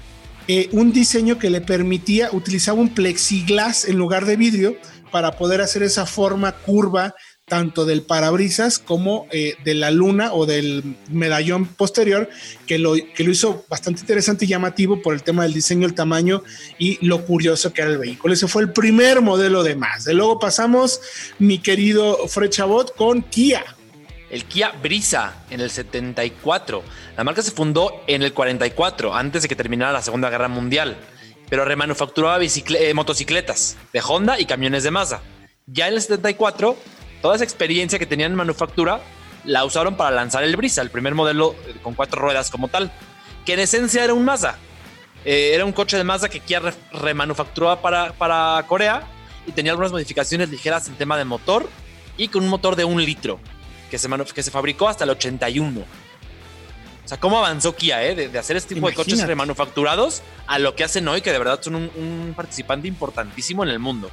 [0.48, 4.78] eh, un diseño que le permitía, utilizaba un plexiglas en lugar de vidrio
[5.12, 7.16] para poder hacer esa forma curva
[7.50, 12.30] tanto del parabrisas como eh, de la luna o del medallón posterior,
[12.66, 15.96] que lo, que lo hizo bastante interesante y llamativo por el tema del diseño, el
[15.96, 16.44] tamaño
[16.78, 18.34] y lo curioso que era el vehículo.
[18.34, 20.06] Ese fue el primer modelo de más.
[20.06, 21.02] De luego pasamos,
[21.40, 23.66] mi querido Fred Chabot, con Kia.
[24.30, 26.84] El Kia Brisa en el 74.
[27.18, 30.98] La marca se fundó en el 44, antes de que terminara la Segunda Guerra Mundial,
[31.50, 35.22] pero remanufacturaba eh, motocicletas de Honda y camiones de Mazda.
[35.66, 36.78] Ya en el 74
[37.22, 39.02] toda esa experiencia que tenían en manufactura
[39.46, 42.92] la usaron para lanzar el Brisa, el primer modelo eh, con cuatro ruedas como tal,
[43.46, 44.58] que en esencia era un Mazda.
[45.26, 49.04] Eh, era un coche de Mazda que Kia remanufacturaba para, para Corea
[49.46, 51.70] y tenía algunas modificaciones ligeras en tema de motor
[52.18, 53.40] y con un motor de un litro
[53.90, 55.84] que se, que se fabricó hasta el 81.
[57.10, 58.14] O sea, cómo avanzó Kia, eh?
[58.14, 61.60] de, hacer este tipo de coches remanufacturados a lo que hacen hoy, que de verdad
[61.60, 64.12] son un participante importantísimo en el mundo.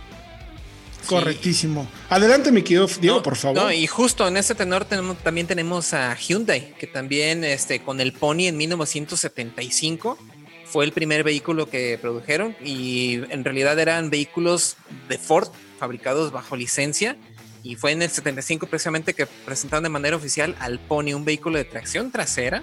[1.06, 1.86] Correctísimo.
[2.08, 3.64] Adelante, mi querido Diego, por favor.
[3.64, 8.00] No, y justo en ese tenor tenemos, también tenemos a Hyundai, que también este, con
[8.00, 10.16] el Pony en 1975
[10.64, 14.78] fue el primer vehículo que produjeron y en realidad eran vehículos
[15.10, 17.18] de Ford fabricados bajo licencia
[17.66, 21.58] y fue en el 75 precisamente que presentaron de manera oficial al Pony, un vehículo
[21.58, 22.62] de tracción trasera,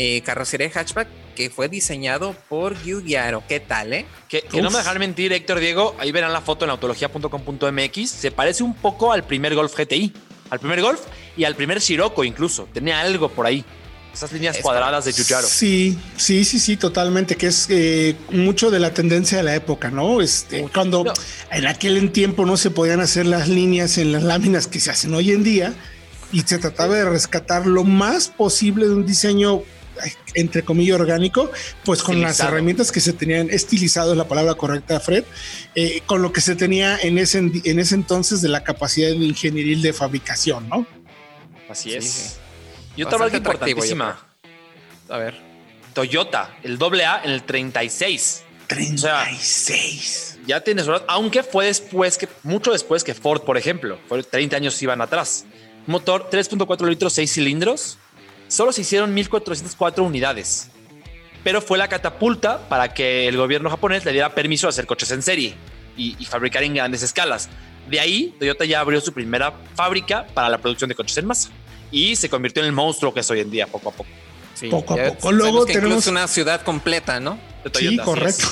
[0.00, 3.42] eh, carrocería hatchback que fue diseñado por Giugiaro.
[3.48, 4.06] ¿Qué tal, eh?
[4.28, 5.96] Que, no me dejar mentir, Héctor Diego.
[5.98, 8.08] Ahí verán la foto en autología.com.mx.
[8.08, 10.12] Se parece un poco al primer Golf GTI.
[10.50, 11.00] Al primer Golf
[11.36, 12.68] y al primer Sirocco incluso.
[12.72, 13.64] Tenía algo por ahí.
[14.14, 15.48] Esas líneas cuadradas de Giugiaro.
[15.48, 17.34] Sí, sí, sí, sí, totalmente.
[17.34, 20.20] Que es eh, mucho de la tendencia de la época, ¿no?
[20.20, 21.12] Este, cuando
[21.50, 25.12] en aquel tiempo no se podían hacer las líneas en las láminas que se hacen
[25.14, 25.74] hoy en día
[26.32, 29.62] y se trataba de rescatar lo más posible de un diseño
[30.34, 31.50] entre comillas orgánico,
[31.84, 35.24] pues con las herramientas que se tenían, estilizado es la palabra correcta, Fred,
[35.74, 39.16] eh, con lo que se tenía en ese, en ese entonces de la capacidad de
[39.16, 40.86] ingeniería de fabricación, ¿no?
[41.68, 42.38] Así es.
[42.96, 44.18] Y otra marca importantísima.
[45.08, 45.34] A ver.
[45.94, 48.44] Toyota, el doble A en el 36.
[48.68, 50.38] 36.
[50.46, 54.80] ya tienes, aunque fue después que, mucho después que Ford, por ejemplo, fue 30 años
[54.82, 55.46] iban atrás.
[55.86, 57.98] Motor 3.4 litros, 6 cilindros,
[58.48, 60.70] solo se hicieron 1.404 unidades,
[61.44, 65.10] pero fue la catapulta para que el gobierno japonés le diera permiso a hacer coches
[65.12, 65.54] en serie
[65.96, 67.48] y, fabricar en grandes escalas.
[67.88, 71.50] De ahí, Toyota ya abrió su primera fábrica para la producción de coches en masa
[71.90, 74.10] y se convirtió en el monstruo que es hoy en día, poco a poco.
[74.70, 75.32] Poco a poco.
[75.32, 77.38] Luego tenemos una ciudad completa, ¿no?
[77.74, 78.46] sí, correcto.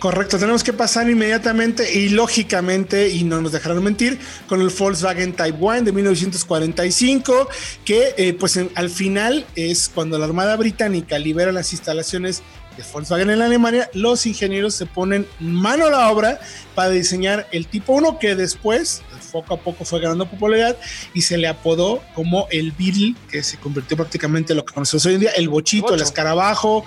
[0.00, 0.38] Correcto.
[0.38, 4.18] Tenemos que pasar inmediatamente y lógicamente, y no nos dejarán mentir,
[4.48, 7.48] con el Volkswagen Type One de 1945,
[7.84, 12.42] que eh, pues al final es cuando la Armada Británica libera las instalaciones
[12.76, 16.40] de Volkswagen en Alemania, los ingenieros se ponen mano a la obra
[16.74, 20.76] para diseñar el tipo 1 que después poco a poco fue ganando popularidad
[21.14, 25.06] y se le apodó como el Beetle, que se convirtió prácticamente en lo que conocemos
[25.06, 26.84] hoy en día, el bochito, el, escarabajo,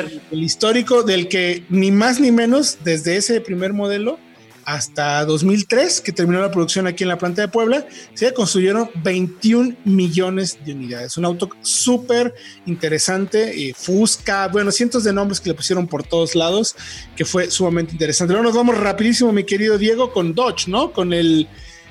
[0.00, 4.18] el el histórico del que ni más ni menos desde ese primer modelo
[4.64, 9.76] hasta 2003, que terminó la producción aquí en la planta de Puebla, se construyeron 21
[9.84, 11.16] millones de unidades.
[11.16, 12.34] Un auto súper
[12.66, 16.76] interesante, eh, Fusca, bueno, cientos de nombres que le pusieron por todos lados,
[17.16, 18.34] que fue sumamente interesante.
[18.34, 20.92] Ahora nos vamos rapidísimo, mi querido Diego, con Dodge, ¿no?
[20.92, 21.48] Con el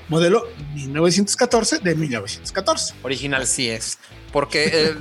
[0.07, 2.95] modelo 1914 de 1914.
[3.03, 3.43] Original.
[3.43, 3.97] Así es,
[4.31, 4.95] porque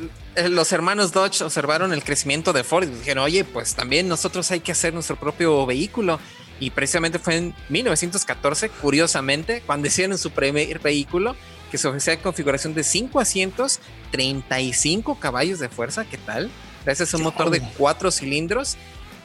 [0.48, 4.60] los hermanos Dodge observaron el crecimiento de Ford y dijeron, oye, pues también nosotros hay
[4.60, 6.20] que hacer nuestro propio vehículo.
[6.60, 11.34] Y precisamente fue en 1914, curiosamente, cuando hicieron su primer vehículo,
[11.70, 16.50] que se ofrecía configuración de 5 asientos, 35 caballos de fuerza, ¿qué tal?
[16.84, 18.76] Gracias a un motor de 4 cilindros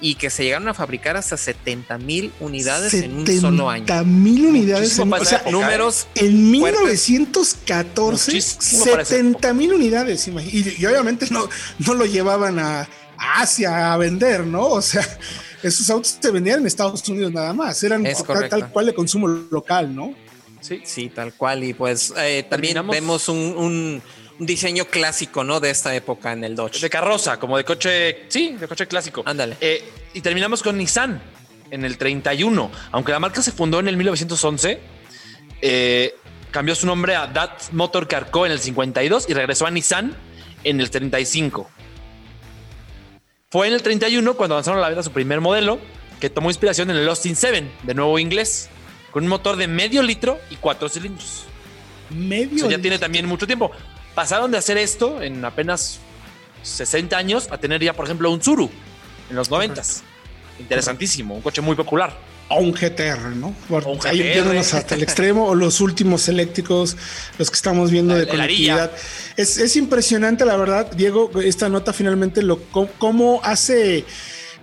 [0.02, 3.86] y que se llegaron a fabricar hasta 70 mil unidades en un solo año.
[3.86, 6.08] 70 mil unidades, en, o sea, números.
[6.16, 13.98] En 1914, 70 mil unidades, y, y, obviamente no, no lo llevaban a Asia a
[13.98, 14.68] vender, ¿no?
[14.68, 15.06] O sea,
[15.64, 19.28] esos autos se vendían en Estados Unidos nada más, eran tal, tal cual de consumo
[19.28, 20.14] local, ¿no?
[20.62, 20.82] Sí.
[20.84, 21.64] Sí, tal cual.
[21.64, 24.02] Y pues eh, también Terminamos- vemos un, un-
[24.38, 25.60] un diseño clásico, ¿no?
[25.60, 26.82] De esta época en el Dodge.
[26.82, 29.24] De carroza, como de coche, sí, de coche clásico.
[29.26, 29.56] Ándale.
[29.62, 29.82] Eh,
[30.14, 31.22] y terminamos con Nissan
[31.72, 32.70] en el 31.
[32.92, 34.80] Aunque la marca se fundó en el 1911,
[35.62, 36.16] eh,
[36.52, 38.46] cambió su nombre a Dat Motor Car Co.
[38.46, 40.16] en el 52 y regresó a Nissan
[40.64, 41.70] en el 35.
[43.56, 45.80] Fue en el 31 cuando lanzaron a la venta su primer modelo,
[46.20, 48.68] que tomó inspiración en el Austin 7, de nuevo inglés,
[49.12, 51.46] con un motor de medio litro y cuatro cilindros.
[52.10, 52.58] Medio.
[52.58, 53.72] Eso ya tiene también mucho tiempo.
[54.14, 56.00] Pasaron de hacer esto en apenas
[56.64, 58.70] 60 años a tener ya, por ejemplo, un Zuru
[59.30, 59.82] en los 90.
[60.60, 62.14] Interesantísimo, un coche muy popular.
[62.50, 63.56] O un GTR, ¿no?
[63.70, 64.34] Un ahí GTR.
[64.36, 66.96] yéndonos hasta el extremo, o los últimos eléctricos,
[67.40, 68.92] los que estamos viendo de conectividad.
[69.36, 72.60] Es, es impresionante, la verdad, Diego, esta nota finalmente lo
[73.00, 74.06] cómo- hace.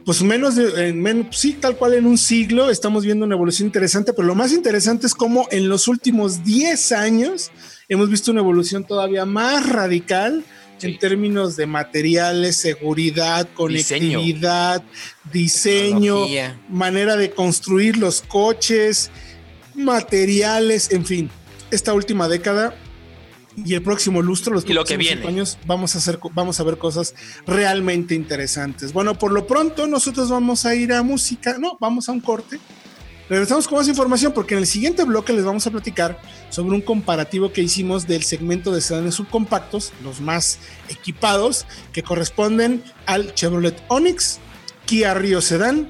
[0.05, 3.67] Pues menos de, en men- sí, tal cual en un siglo estamos viendo una evolución
[3.67, 7.53] interesante, pero lo más interesante es cómo en los últimos 10 años
[7.89, 10.45] hemos visto una evolución todavía más radical
[10.83, 10.93] Sí.
[10.93, 14.19] en términos de materiales, seguridad, Diseño.
[14.19, 14.83] conectividad,
[15.33, 16.61] diseño, Tecnología.
[16.69, 19.11] manera de construir los coches,
[19.75, 21.31] materiales, en fin.
[21.71, 22.75] Esta última década
[23.57, 25.27] y el próximo lustro, los Y lo que próximos viene.
[25.29, 27.15] años, vamos a hacer, vamos a ver cosas
[27.47, 28.93] realmente interesantes.
[28.93, 32.59] Bueno, por lo pronto nosotros vamos a ir a música, no, vamos a un corte.
[33.33, 36.83] Regresamos con más información porque en el siguiente bloque les vamos a platicar sobre un
[36.83, 40.59] comparativo que hicimos del segmento de sedanes subcompactos, los más
[40.91, 41.65] equipados,
[41.95, 44.39] que corresponden al Chevrolet Onix,
[44.85, 45.89] Kia Rio Sedan,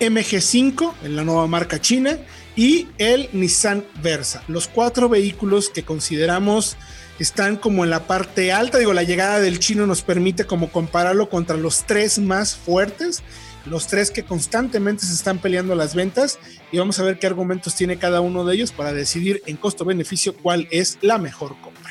[0.00, 2.18] MG5 en la nueva marca china
[2.56, 4.42] y el Nissan Versa.
[4.48, 6.76] Los cuatro vehículos que consideramos
[7.20, 8.78] están como en la parte alta.
[8.78, 13.22] Digo, la llegada del chino nos permite como compararlo contra los tres más fuertes,
[13.66, 16.38] los tres que constantemente se están peleando las ventas
[16.72, 20.34] y vamos a ver qué argumentos tiene cada uno de ellos para decidir en costo-beneficio
[20.34, 21.90] cuál es la mejor compra.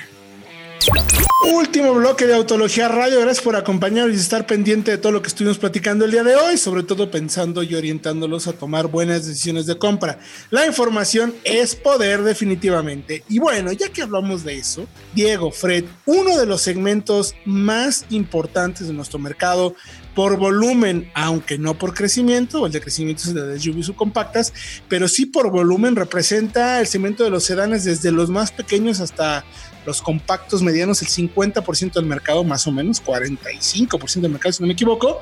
[1.42, 3.22] Último bloque de Autología Radio.
[3.22, 6.36] Gracias por acompañarnos y estar pendiente de todo lo que estuvimos platicando el día de
[6.36, 10.20] hoy, sobre todo pensando y orientándolos a tomar buenas decisiones de compra.
[10.50, 13.24] La información es poder definitivamente.
[13.30, 18.88] Y bueno, ya que hablamos de eso, Diego, Fred, uno de los segmentos más importantes
[18.88, 19.76] de nuestro mercado
[20.16, 24.54] por volumen, aunque no por crecimiento, el de crecimiento es de SUV subcompactas,
[24.90, 29.46] pero sí por volumen representa el segmento de los sedanes desde los más pequeños hasta
[29.90, 34.68] los compactos medianos, el 50% del mercado, más o menos, 45% del mercado, si no
[34.68, 35.20] me equivoco.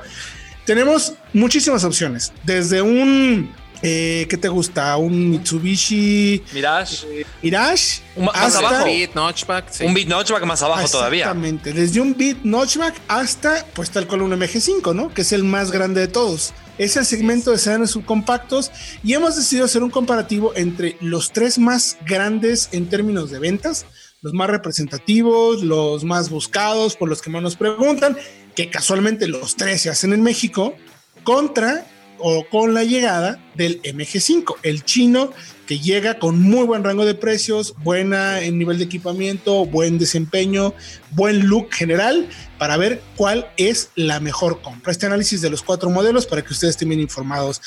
[0.64, 3.50] Tenemos muchísimas opciones, desde un,
[3.82, 4.96] eh, ¿qué te gusta?
[4.98, 7.06] Un Mitsubishi Mirage,
[7.42, 8.84] Mirage Un más hasta- abajo.
[8.84, 9.84] Beat, notchback, sí.
[9.84, 11.20] un Beat Notchback más abajo todavía.
[11.24, 15.12] Exactamente, desde un Beat Notchback hasta, pues tal cual un MG5, ¿no?
[15.14, 16.52] Que es el más grande de todos.
[16.76, 18.70] Es el segmento de sedanes subcompactos
[19.02, 23.84] y hemos decidido hacer un comparativo entre los tres más grandes en términos de ventas,
[24.20, 28.16] los más representativos, los más buscados, por los que más nos preguntan,
[28.54, 30.74] que casualmente los tres se hacen en México,
[31.22, 31.86] contra
[32.18, 35.32] o con la llegada del MG5, el chino
[35.68, 40.74] que llega con muy buen rango de precios, buena en nivel de equipamiento, buen desempeño,
[41.10, 42.28] buen look general,
[42.58, 44.90] para ver cuál es la mejor compra.
[44.90, 47.60] Este análisis de los cuatro modelos para que ustedes estén bien informados.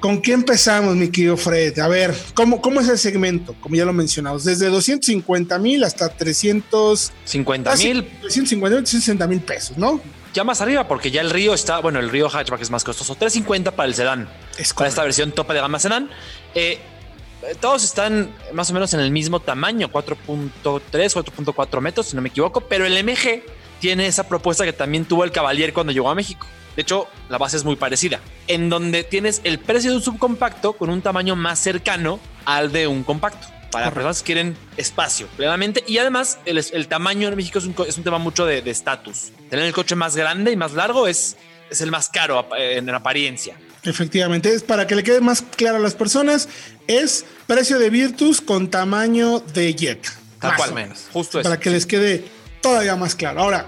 [0.00, 1.78] ¿Con qué empezamos, mi querido Fred?
[1.80, 3.54] A ver, ¿cómo, cómo es el segmento?
[3.60, 9.26] Como ya lo mencionamos, desde 250 mil hasta 300, 50 casi mil, 350 mil, 360
[9.26, 10.00] mil pesos, ¿no?
[10.34, 13.14] ya más arriba, porque ya el Río está, bueno, el Río Hatchback es más costoso,
[13.14, 16.10] 350 para el sedán, Es para esta versión tope de gama sedán.
[16.54, 16.78] Eh,
[17.60, 22.28] todos están más o menos en el mismo tamaño, 4.3, 4.4 metros, si no me
[22.28, 23.42] equivoco, pero el MG
[23.80, 26.46] tiene esa propuesta que también tuvo el Cavalier cuando llegó a México.
[26.78, 30.74] De hecho, la base es muy parecida, en donde tienes el precio de un subcompacto
[30.74, 33.48] con un tamaño más cercano al de un compacto.
[33.72, 33.94] Para Correcto.
[33.94, 35.82] personas que quieren espacio plenamente.
[35.88, 39.32] Y además, el, el tamaño en México es un, es un tema mucho de estatus.
[39.50, 41.36] Tener el coche más grande y más largo es,
[41.68, 43.56] es el más caro en, en apariencia.
[43.82, 46.48] Efectivamente, es para que le quede más claro a las personas,
[46.86, 50.08] es precio de Virtus con tamaño de Jet.
[50.40, 51.08] Tal cual, menos.
[51.12, 51.48] Justo eso.
[51.48, 52.24] Para que les quede
[52.60, 53.40] todavía más claro.
[53.40, 53.66] Ahora,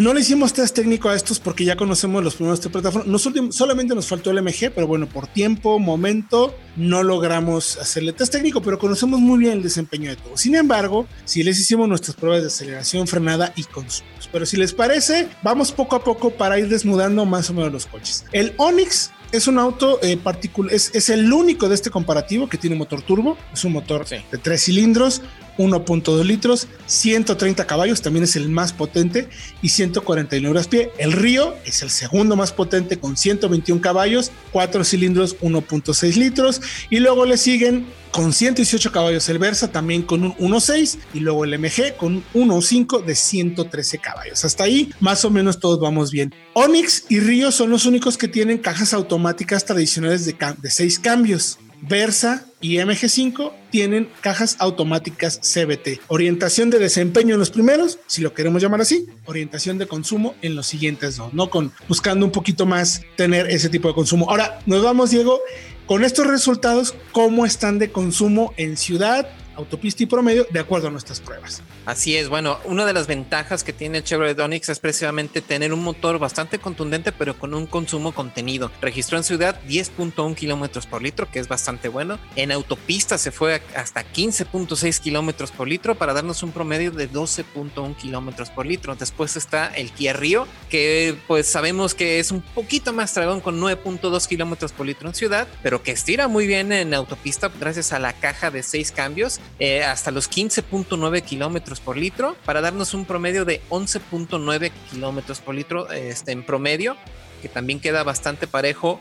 [0.00, 3.06] no le hicimos test técnico a estos porque ya conocemos los primeros tres plataformas.
[3.06, 8.32] Nos solamente nos faltó el MG, pero bueno, por tiempo, momento, no logramos hacerle test
[8.32, 10.38] técnico, pero conocemos muy bien el desempeño de todo.
[10.38, 14.30] Sin embargo, si les hicimos nuestras pruebas de aceleración, frenada y consumos.
[14.32, 17.86] Pero si les parece, vamos poco a poco para ir desnudando más o menos los
[17.86, 18.24] coches.
[18.32, 22.56] El Onix es un auto eh, particular, es, es el único de este comparativo que
[22.58, 24.16] tiene motor turbo, es un motor Sí.
[24.32, 25.22] de tres cilindros,
[25.60, 29.28] 1.2 litros, 130 caballos, también es el más potente,
[29.62, 30.92] y 149 horas-pie.
[30.98, 36.98] El Río es el segundo más potente con 121 caballos, 4 cilindros, 1.6 litros, y
[37.00, 41.58] luego le siguen con 118 caballos el Versa, también con un 1.6, y luego el
[41.58, 44.44] MG con un 1.5 de 113 caballos.
[44.44, 46.34] Hasta ahí, más o menos todos vamos bien.
[46.54, 51.58] Onix y Río son los únicos que tienen cajas automáticas tradicionales de, de 6 cambios.
[51.82, 56.00] Versa y MG5 tienen cajas automáticas CBT.
[56.08, 60.56] Orientación de desempeño en los primeros, si lo queremos llamar así, orientación de consumo en
[60.56, 61.50] los siguientes dos, ¿no?
[61.50, 64.28] Con buscando un poquito más tener ese tipo de consumo.
[64.30, 65.40] Ahora, nos vamos, Diego,
[65.86, 69.28] con estos resultados, ¿cómo están de consumo en ciudad,
[69.60, 71.62] autopista y promedio de acuerdo a nuestras pruebas.
[71.86, 75.72] Así es, bueno, una de las ventajas que tiene el Chevrolet Onix es precisamente tener
[75.72, 78.70] un motor bastante contundente, pero con un consumo contenido.
[78.80, 82.18] Registró en ciudad 10.1 kilómetros por litro, que es bastante bueno.
[82.36, 87.96] En autopista se fue hasta 15.6 kilómetros por litro para darnos un promedio de 12.1
[87.96, 88.94] kilómetros por litro.
[88.94, 93.60] Después está el Kia Rio, que pues sabemos que es un poquito más dragón con
[93.60, 97.98] 9.2 kilómetros por litro en ciudad, pero que estira muy bien en autopista gracias a
[97.98, 103.04] la caja de 6 cambios eh, hasta los 15.9 kilómetros por litro para darnos un
[103.04, 106.96] promedio de 11.9 kilómetros por litro este, en promedio,
[107.42, 108.98] que también queda bastante parejo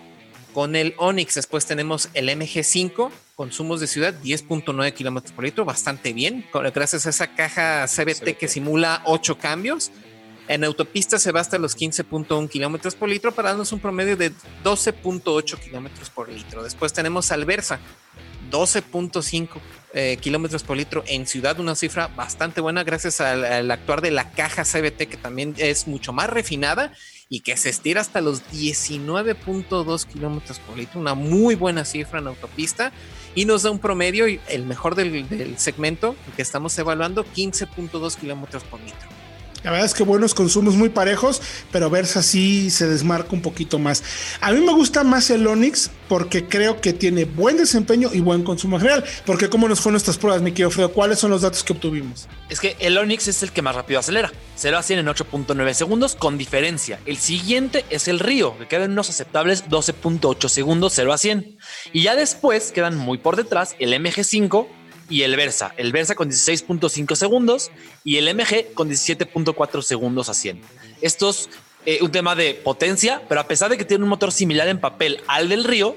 [0.53, 1.35] con el Onix.
[1.35, 7.09] Después tenemos el MG5, consumos de ciudad 10.9 kilómetros por litro, bastante bien, gracias a
[7.09, 9.91] esa caja CBT, que simula 8 cambios.
[10.47, 14.31] En autopista se va hasta los 15.1 kilómetros por litro para darnos un promedio de
[14.63, 16.63] 12.8 kilómetros por litro.
[16.63, 17.79] Después tenemos Alversa,
[18.49, 19.47] 12.5
[19.93, 24.31] eh, kilómetros por litro en ciudad, una cifra bastante buena gracias al, actuar de la
[24.31, 26.93] caja CBT que también es mucho más refinada
[27.27, 32.27] y que se estira hasta los 19.2 kilómetros por litro, una muy buena cifra en
[32.27, 32.91] autopista
[33.35, 38.79] y nos da un promedio, el mejor del segmento que estamos evaluando, 15.2 kilómetros por
[38.79, 39.18] litro.
[39.63, 41.41] La verdad es que buenos consumos muy parejos,
[41.71, 44.03] pero Versa sí se desmarca un poquito más.
[44.39, 48.43] A mí me gusta más el Onix porque creo que tiene buen desempeño y buen
[48.43, 49.03] consumo general.
[49.25, 52.27] Porque cómo nos fueron nuestras pruebas, mi querido Fredo, ¿cuáles son los datos que obtuvimos?
[52.49, 54.31] Es que el Onix es el que más rápido acelera.
[54.55, 56.99] 0 a 100 en 8.9 segundos con diferencia.
[57.05, 61.57] El siguiente es el Río, que queda en unos aceptables 12.8 segundos 0 a 100.
[61.93, 64.67] Y ya después quedan muy por detrás el MG5
[65.09, 65.73] y el Versa.
[65.77, 67.71] El Versa con 16.5 segundos
[68.03, 70.61] y el MG con 17.4 segundos a 100.
[71.01, 71.49] Esto es
[71.85, 74.79] eh, un tema de potencia, pero a pesar de que tiene un motor similar en
[74.79, 75.95] papel al del Río,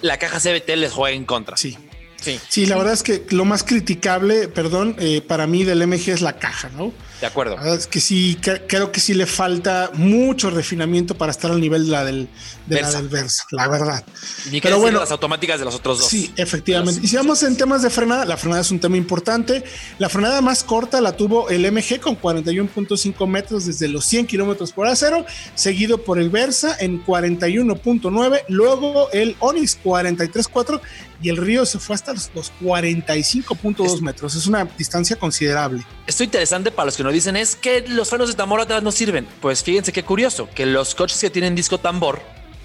[0.00, 1.56] la caja CBT les juega en contra.
[1.56, 1.76] Sí.
[2.24, 2.40] Sí.
[2.48, 6.22] sí, la verdad es que lo más criticable, perdón, eh, para mí del MG es
[6.22, 6.92] la caja, ¿no?
[7.20, 7.56] De acuerdo.
[7.74, 11.90] es que sí, creo que sí le falta mucho refinamiento para estar al nivel de
[11.90, 12.28] la del,
[12.66, 12.92] de Versa.
[12.92, 14.04] La, del Versa, la verdad.
[14.50, 16.08] Ni Pero bueno, las automáticas de los otros dos.
[16.08, 17.00] Sí, efectivamente.
[17.02, 19.64] Y si vamos en temas de frenada, la frenada es un tema importante.
[19.98, 24.72] La frenada más corta la tuvo el MG con 41.5 metros desde los 100 kilómetros
[24.72, 30.80] por acero, seguido por el Versa en 41.9, luego el Onix 43.4
[31.22, 32.30] y el Río se fue hasta los,
[32.62, 34.34] 45.2 metros.
[34.34, 35.84] Es una distancia considerable.
[36.06, 38.92] Esto interesante para los que no dicen es que los frenos de tambor atrás no
[38.92, 39.26] sirven.
[39.40, 42.20] Pues fíjense qué curioso, que los coches que tienen disco tambor,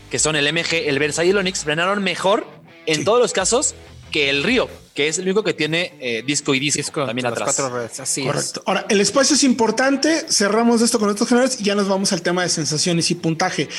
[0.09, 2.45] que son el MG, el Versa y el Onix, frenaron mejor
[2.85, 3.75] en todos los casos
[4.11, 7.55] que el Río, que es el único que tiene eh, disco y disco, también atrás.
[7.55, 8.63] Correcto.
[8.65, 10.25] Ahora, el espacio es importante.
[10.29, 13.69] Cerramos esto con estos generales y ya nos vamos al tema de sensaciones y puntaje.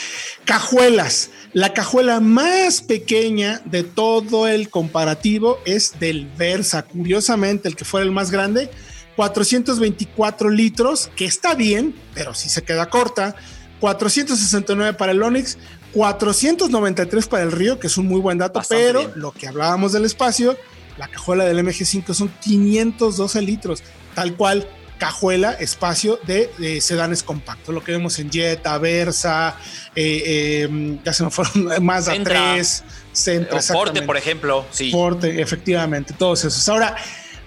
[0.45, 1.31] Cajuelas.
[1.53, 6.85] La cajuela más pequeña de todo el comparativo es del Versa.
[6.85, 8.71] Curiosamente, el que fue el más grande
[9.17, 13.37] 424 litros, que está bien, pero sí se queda corta.
[13.81, 15.59] 469 para el Onix,
[15.93, 20.05] 493 para el Río, que es un muy buen dato, pero lo que hablábamos del
[20.05, 20.57] espacio,
[20.99, 23.83] la cajuela del MG5 son 512 litros,
[24.15, 24.69] tal cual
[24.99, 29.57] cajuela, espacio de, sedanes compactos, lo que vemos en Jetta, Versa,
[29.97, 30.23] eh,
[30.69, 34.93] eh, ya se nos fueron más a tres, Centra, Forte, por ejemplo, sí.
[34.93, 36.69] Forte, efectivamente, todos esos.
[36.69, 36.97] Ahora,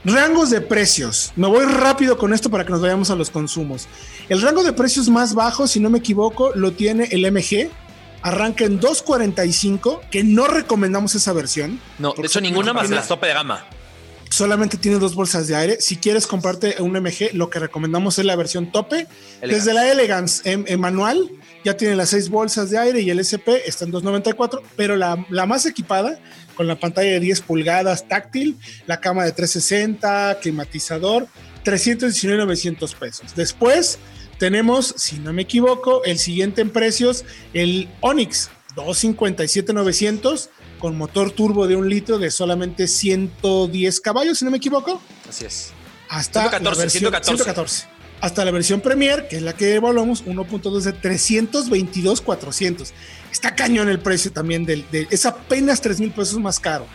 [0.05, 1.31] Rangos de precios.
[1.37, 3.87] Me voy rápido con esto para que nos vayamos a los consumos.
[4.27, 7.69] El rango de precios más bajo, si no me equivoco, lo tiene el MG.
[8.23, 11.79] Arranca en 245, que no recomendamos esa versión.
[11.99, 13.65] No, de hecho ninguna más de la tope de gama.
[14.29, 15.77] Solamente tiene dos bolsas de aire.
[15.79, 19.05] Si quieres comprarte un MG, lo que recomendamos es la versión tope.
[19.41, 21.29] Desde la Elegance en, manual
[21.63, 25.23] ya tiene las seis bolsas de aire y el SP está en 294, pero la,
[25.29, 26.17] la más equipada
[26.55, 28.57] con la pantalla de 10 pulgadas táctil,
[28.87, 31.27] la cama de 360, climatizador,
[31.63, 33.35] 319,900 pesos.
[33.35, 33.99] Después
[34.43, 37.23] tenemos, si no me equivoco, el siguiente en precios,
[37.53, 44.51] el Onix 257,900 con motor turbo de un litro de solamente 110 caballos, si no
[44.51, 45.01] me equivoco.
[45.29, 45.71] Así es.
[46.09, 47.43] hasta 114, la versión 114.
[47.43, 47.87] 114.
[48.19, 52.93] Hasta la versión Premier, que es la que evaluamos, 1.2 de 322 400.
[53.31, 56.85] Está cañón el precio también del, de, es apenas 3 mil pesos más caro.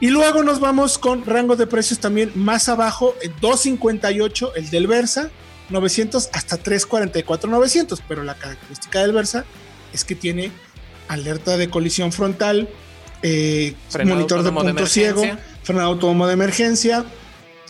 [0.00, 4.86] Y luego nos vamos con rango de precios también más abajo, en 258 el del
[4.86, 5.30] Versa,
[5.70, 9.44] 900 hasta 344 900, pero la característica del Versa
[9.92, 10.50] es que tiene
[11.08, 12.68] alerta de colisión frontal,
[13.22, 15.22] eh, monitor de punto ciego,
[15.62, 17.04] frenado autónomo de emergencia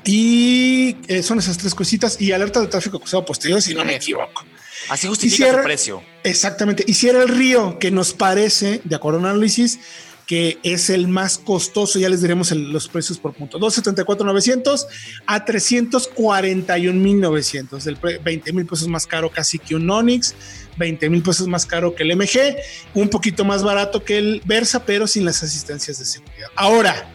[0.05, 3.97] y eh, son esas tres cositas y alerta de tráfico cruzado posterior si no me
[3.97, 4.45] equivoco.
[4.89, 6.03] Así justifica su precio.
[6.23, 6.85] Exactamente.
[6.87, 9.81] Hiciera el río que nos parece, de acuerdo a un análisis,
[10.29, 11.99] que es el más costoso.
[11.99, 13.59] Ya les diremos los precios por punto.
[13.59, 14.87] 274,900
[15.27, 17.85] a 341,900.
[17.85, 20.35] Del pre- 20 mil pesos más caro casi que un Onix,
[20.77, 22.57] 20 mil pesos más caro que el MG,
[22.95, 26.49] un poquito más barato que el Versa, pero sin las asistencias de seguridad.
[26.55, 27.11] Ahora,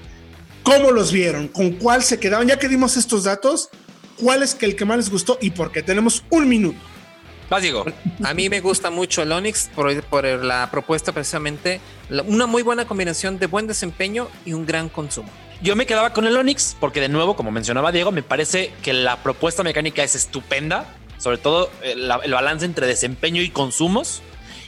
[0.64, 1.47] ¿cómo los vieron?
[1.47, 2.47] ¿Con cuál se quedaron?
[2.47, 3.70] Ya que dimos estos datos,
[4.18, 5.84] ¿cuál es que el que más les gustó y por qué?
[5.84, 6.80] Tenemos un minuto.
[7.49, 7.85] Vas, Diego.
[8.23, 11.81] A mí me gusta mucho el Onix por, la propuesta precisamente,
[12.25, 15.29] una muy buena combinación de buen desempeño y un gran consumo.
[15.61, 18.93] Yo me quedaba con el Onix porque de nuevo, como mencionaba Diego, me parece que
[18.93, 24.21] la propuesta mecánica es estupenda, sobre todo eh, el balance entre desempeño y consumos.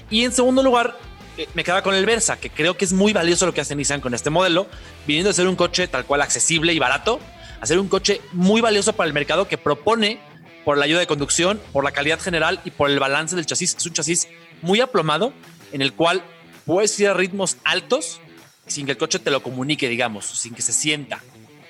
[0.09, 0.97] Y en segundo lugar,
[1.37, 3.75] eh, me quedaba con el Versa, que creo que es muy valioso lo que hace
[3.75, 4.67] Nissan con este modelo,
[5.05, 7.19] viniendo a ser un coche tal cual accesible y barato,
[7.59, 10.19] a ser un coche muy valioso para el mercado que propone
[10.65, 13.75] por la ayuda de conducción, por la calidad general y por el balance del chasis.
[13.77, 14.27] Es un chasis
[14.61, 15.31] muy aplomado
[15.71, 16.23] en el cual
[16.65, 18.19] puedes ir a ritmos altos
[18.67, 21.21] sin que el coche te lo comunique, digamos, sin que se sienta.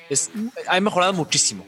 [0.09, 0.31] Es,
[0.67, 1.65] ha mejorado muchísimo.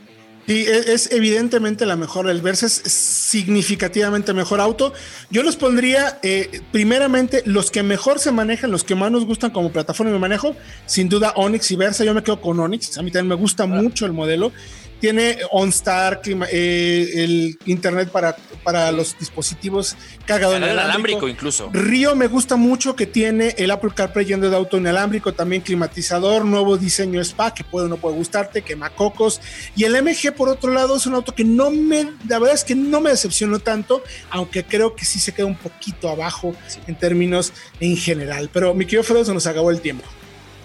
[0.47, 2.29] Sí, e- es evidentemente la mejor.
[2.29, 4.93] El Versa es significativamente mejor auto.
[5.29, 9.51] Yo los pondría, eh, primeramente, los que mejor se manejan, los que más nos gustan
[9.51, 10.55] como plataforma de manejo,
[10.85, 12.05] sin duda Onix y Versa.
[12.05, 12.97] Yo me quedo con Onix.
[12.97, 14.53] A mí también me gusta mucho el modelo.
[14.99, 19.95] Tiene OnStar, clima- eh, el internet para, para los dispositivos
[20.25, 21.17] cargado en El inalámbrico.
[21.19, 21.69] alámbrico incluso.
[21.71, 26.45] Río me gusta mucho que tiene el Apple CarPlay y Android Auto inalámbrico, también climatizador,
[26.45, 29.39] nuevo diseño spa que puede o no puede gustarte, quemacocos.
[29.75, 32.63] Y el MG por otro lado es un auto que no me, la verdad es
[32.63, 36.55] que no me decepcionó tanto, aunque creo que sí se queda un poquito abajo
[36.87, 38.49] en términos en general.
[38.51, 40.05] Pero mi querido Fredo se nos acabó el tiempo.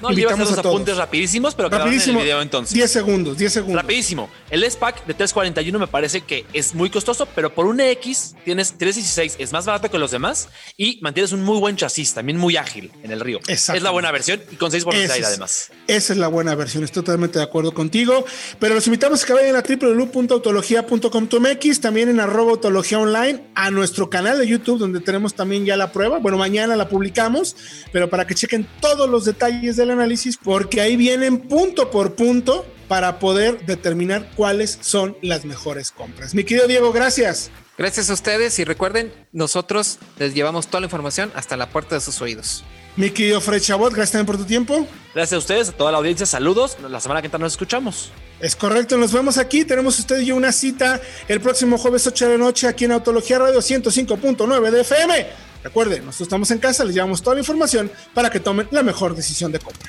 [0.03, 0.75] No, a Invitamos los a todos.
[0.75, 2.21] apuntes rapidísimos, pero quedaron en el Rapidísimo.
[2.23, 2.75] video entonces.
[2.75, 3.83] 10 segundos, 10 segundos.
[3.83, 4.29] Rapidísimo.
[4.51, 8.77] El S-Pack de 341 me parece que es muy costoso, pero por un X tienes
[8.77, 12.57] 316, es más barato que los demás y mantienes un muy buen chasis, también muy
[12.57, 13.39] ágil en el río.
[13.47, 13.77] Exacto.
[13.77, 15.71] Es la buena versión y con 6 por de aire además.
[15.87, 18.25] Esa es la buena versión, estoy totalmente de acuerdo contigo.
[18.59, 24.11] Pero los invitamos a que vayan a www.autologia.com.mx, también en arroba autología online, a nuestro
[24.11, 26.19] canal de YouTube, donde tenemos también ya la prueba.
[26.19, 27.55] Bueno, mañana la publicamos,
[27.93, 32.67] pero para que chequen todos los detalles del análisis, porque ahí vienen punto por punto
[32.89, 36.35] para poder determinar cuáles son las mejores compras.
[36.35, 37.51] Mi querido Diego, gracias.
[37.79, 42.01] Gracias a ustedes y recuerden, nosotros les llevamos toda la información hasta la puerta de
[42.01, 42.65] sus oídos.
[42.97, 44.87] Mi querido Fred Chabot, gracias también por tu tiempo.
[45.15, 46.77] Gracias a ustedes, a toda la audiencia, saludos.
[46.87, 48.13] La semana que entra nos escuchamos.
[48.39, 49.65] Es correcto, nos vemos aquí.
[49.65, 52.93] Tenemos usted y yo una cita el próximo jueves 8 de la noche aquí en
[52.93, 55.27] Autología Radio 105.9 de FM.
[55.63, 59.15] Recuerden, nosotros estamos en casa, les llevamos toda la información para que tomen la mejor
[59.15, 59.89] decisión de compra.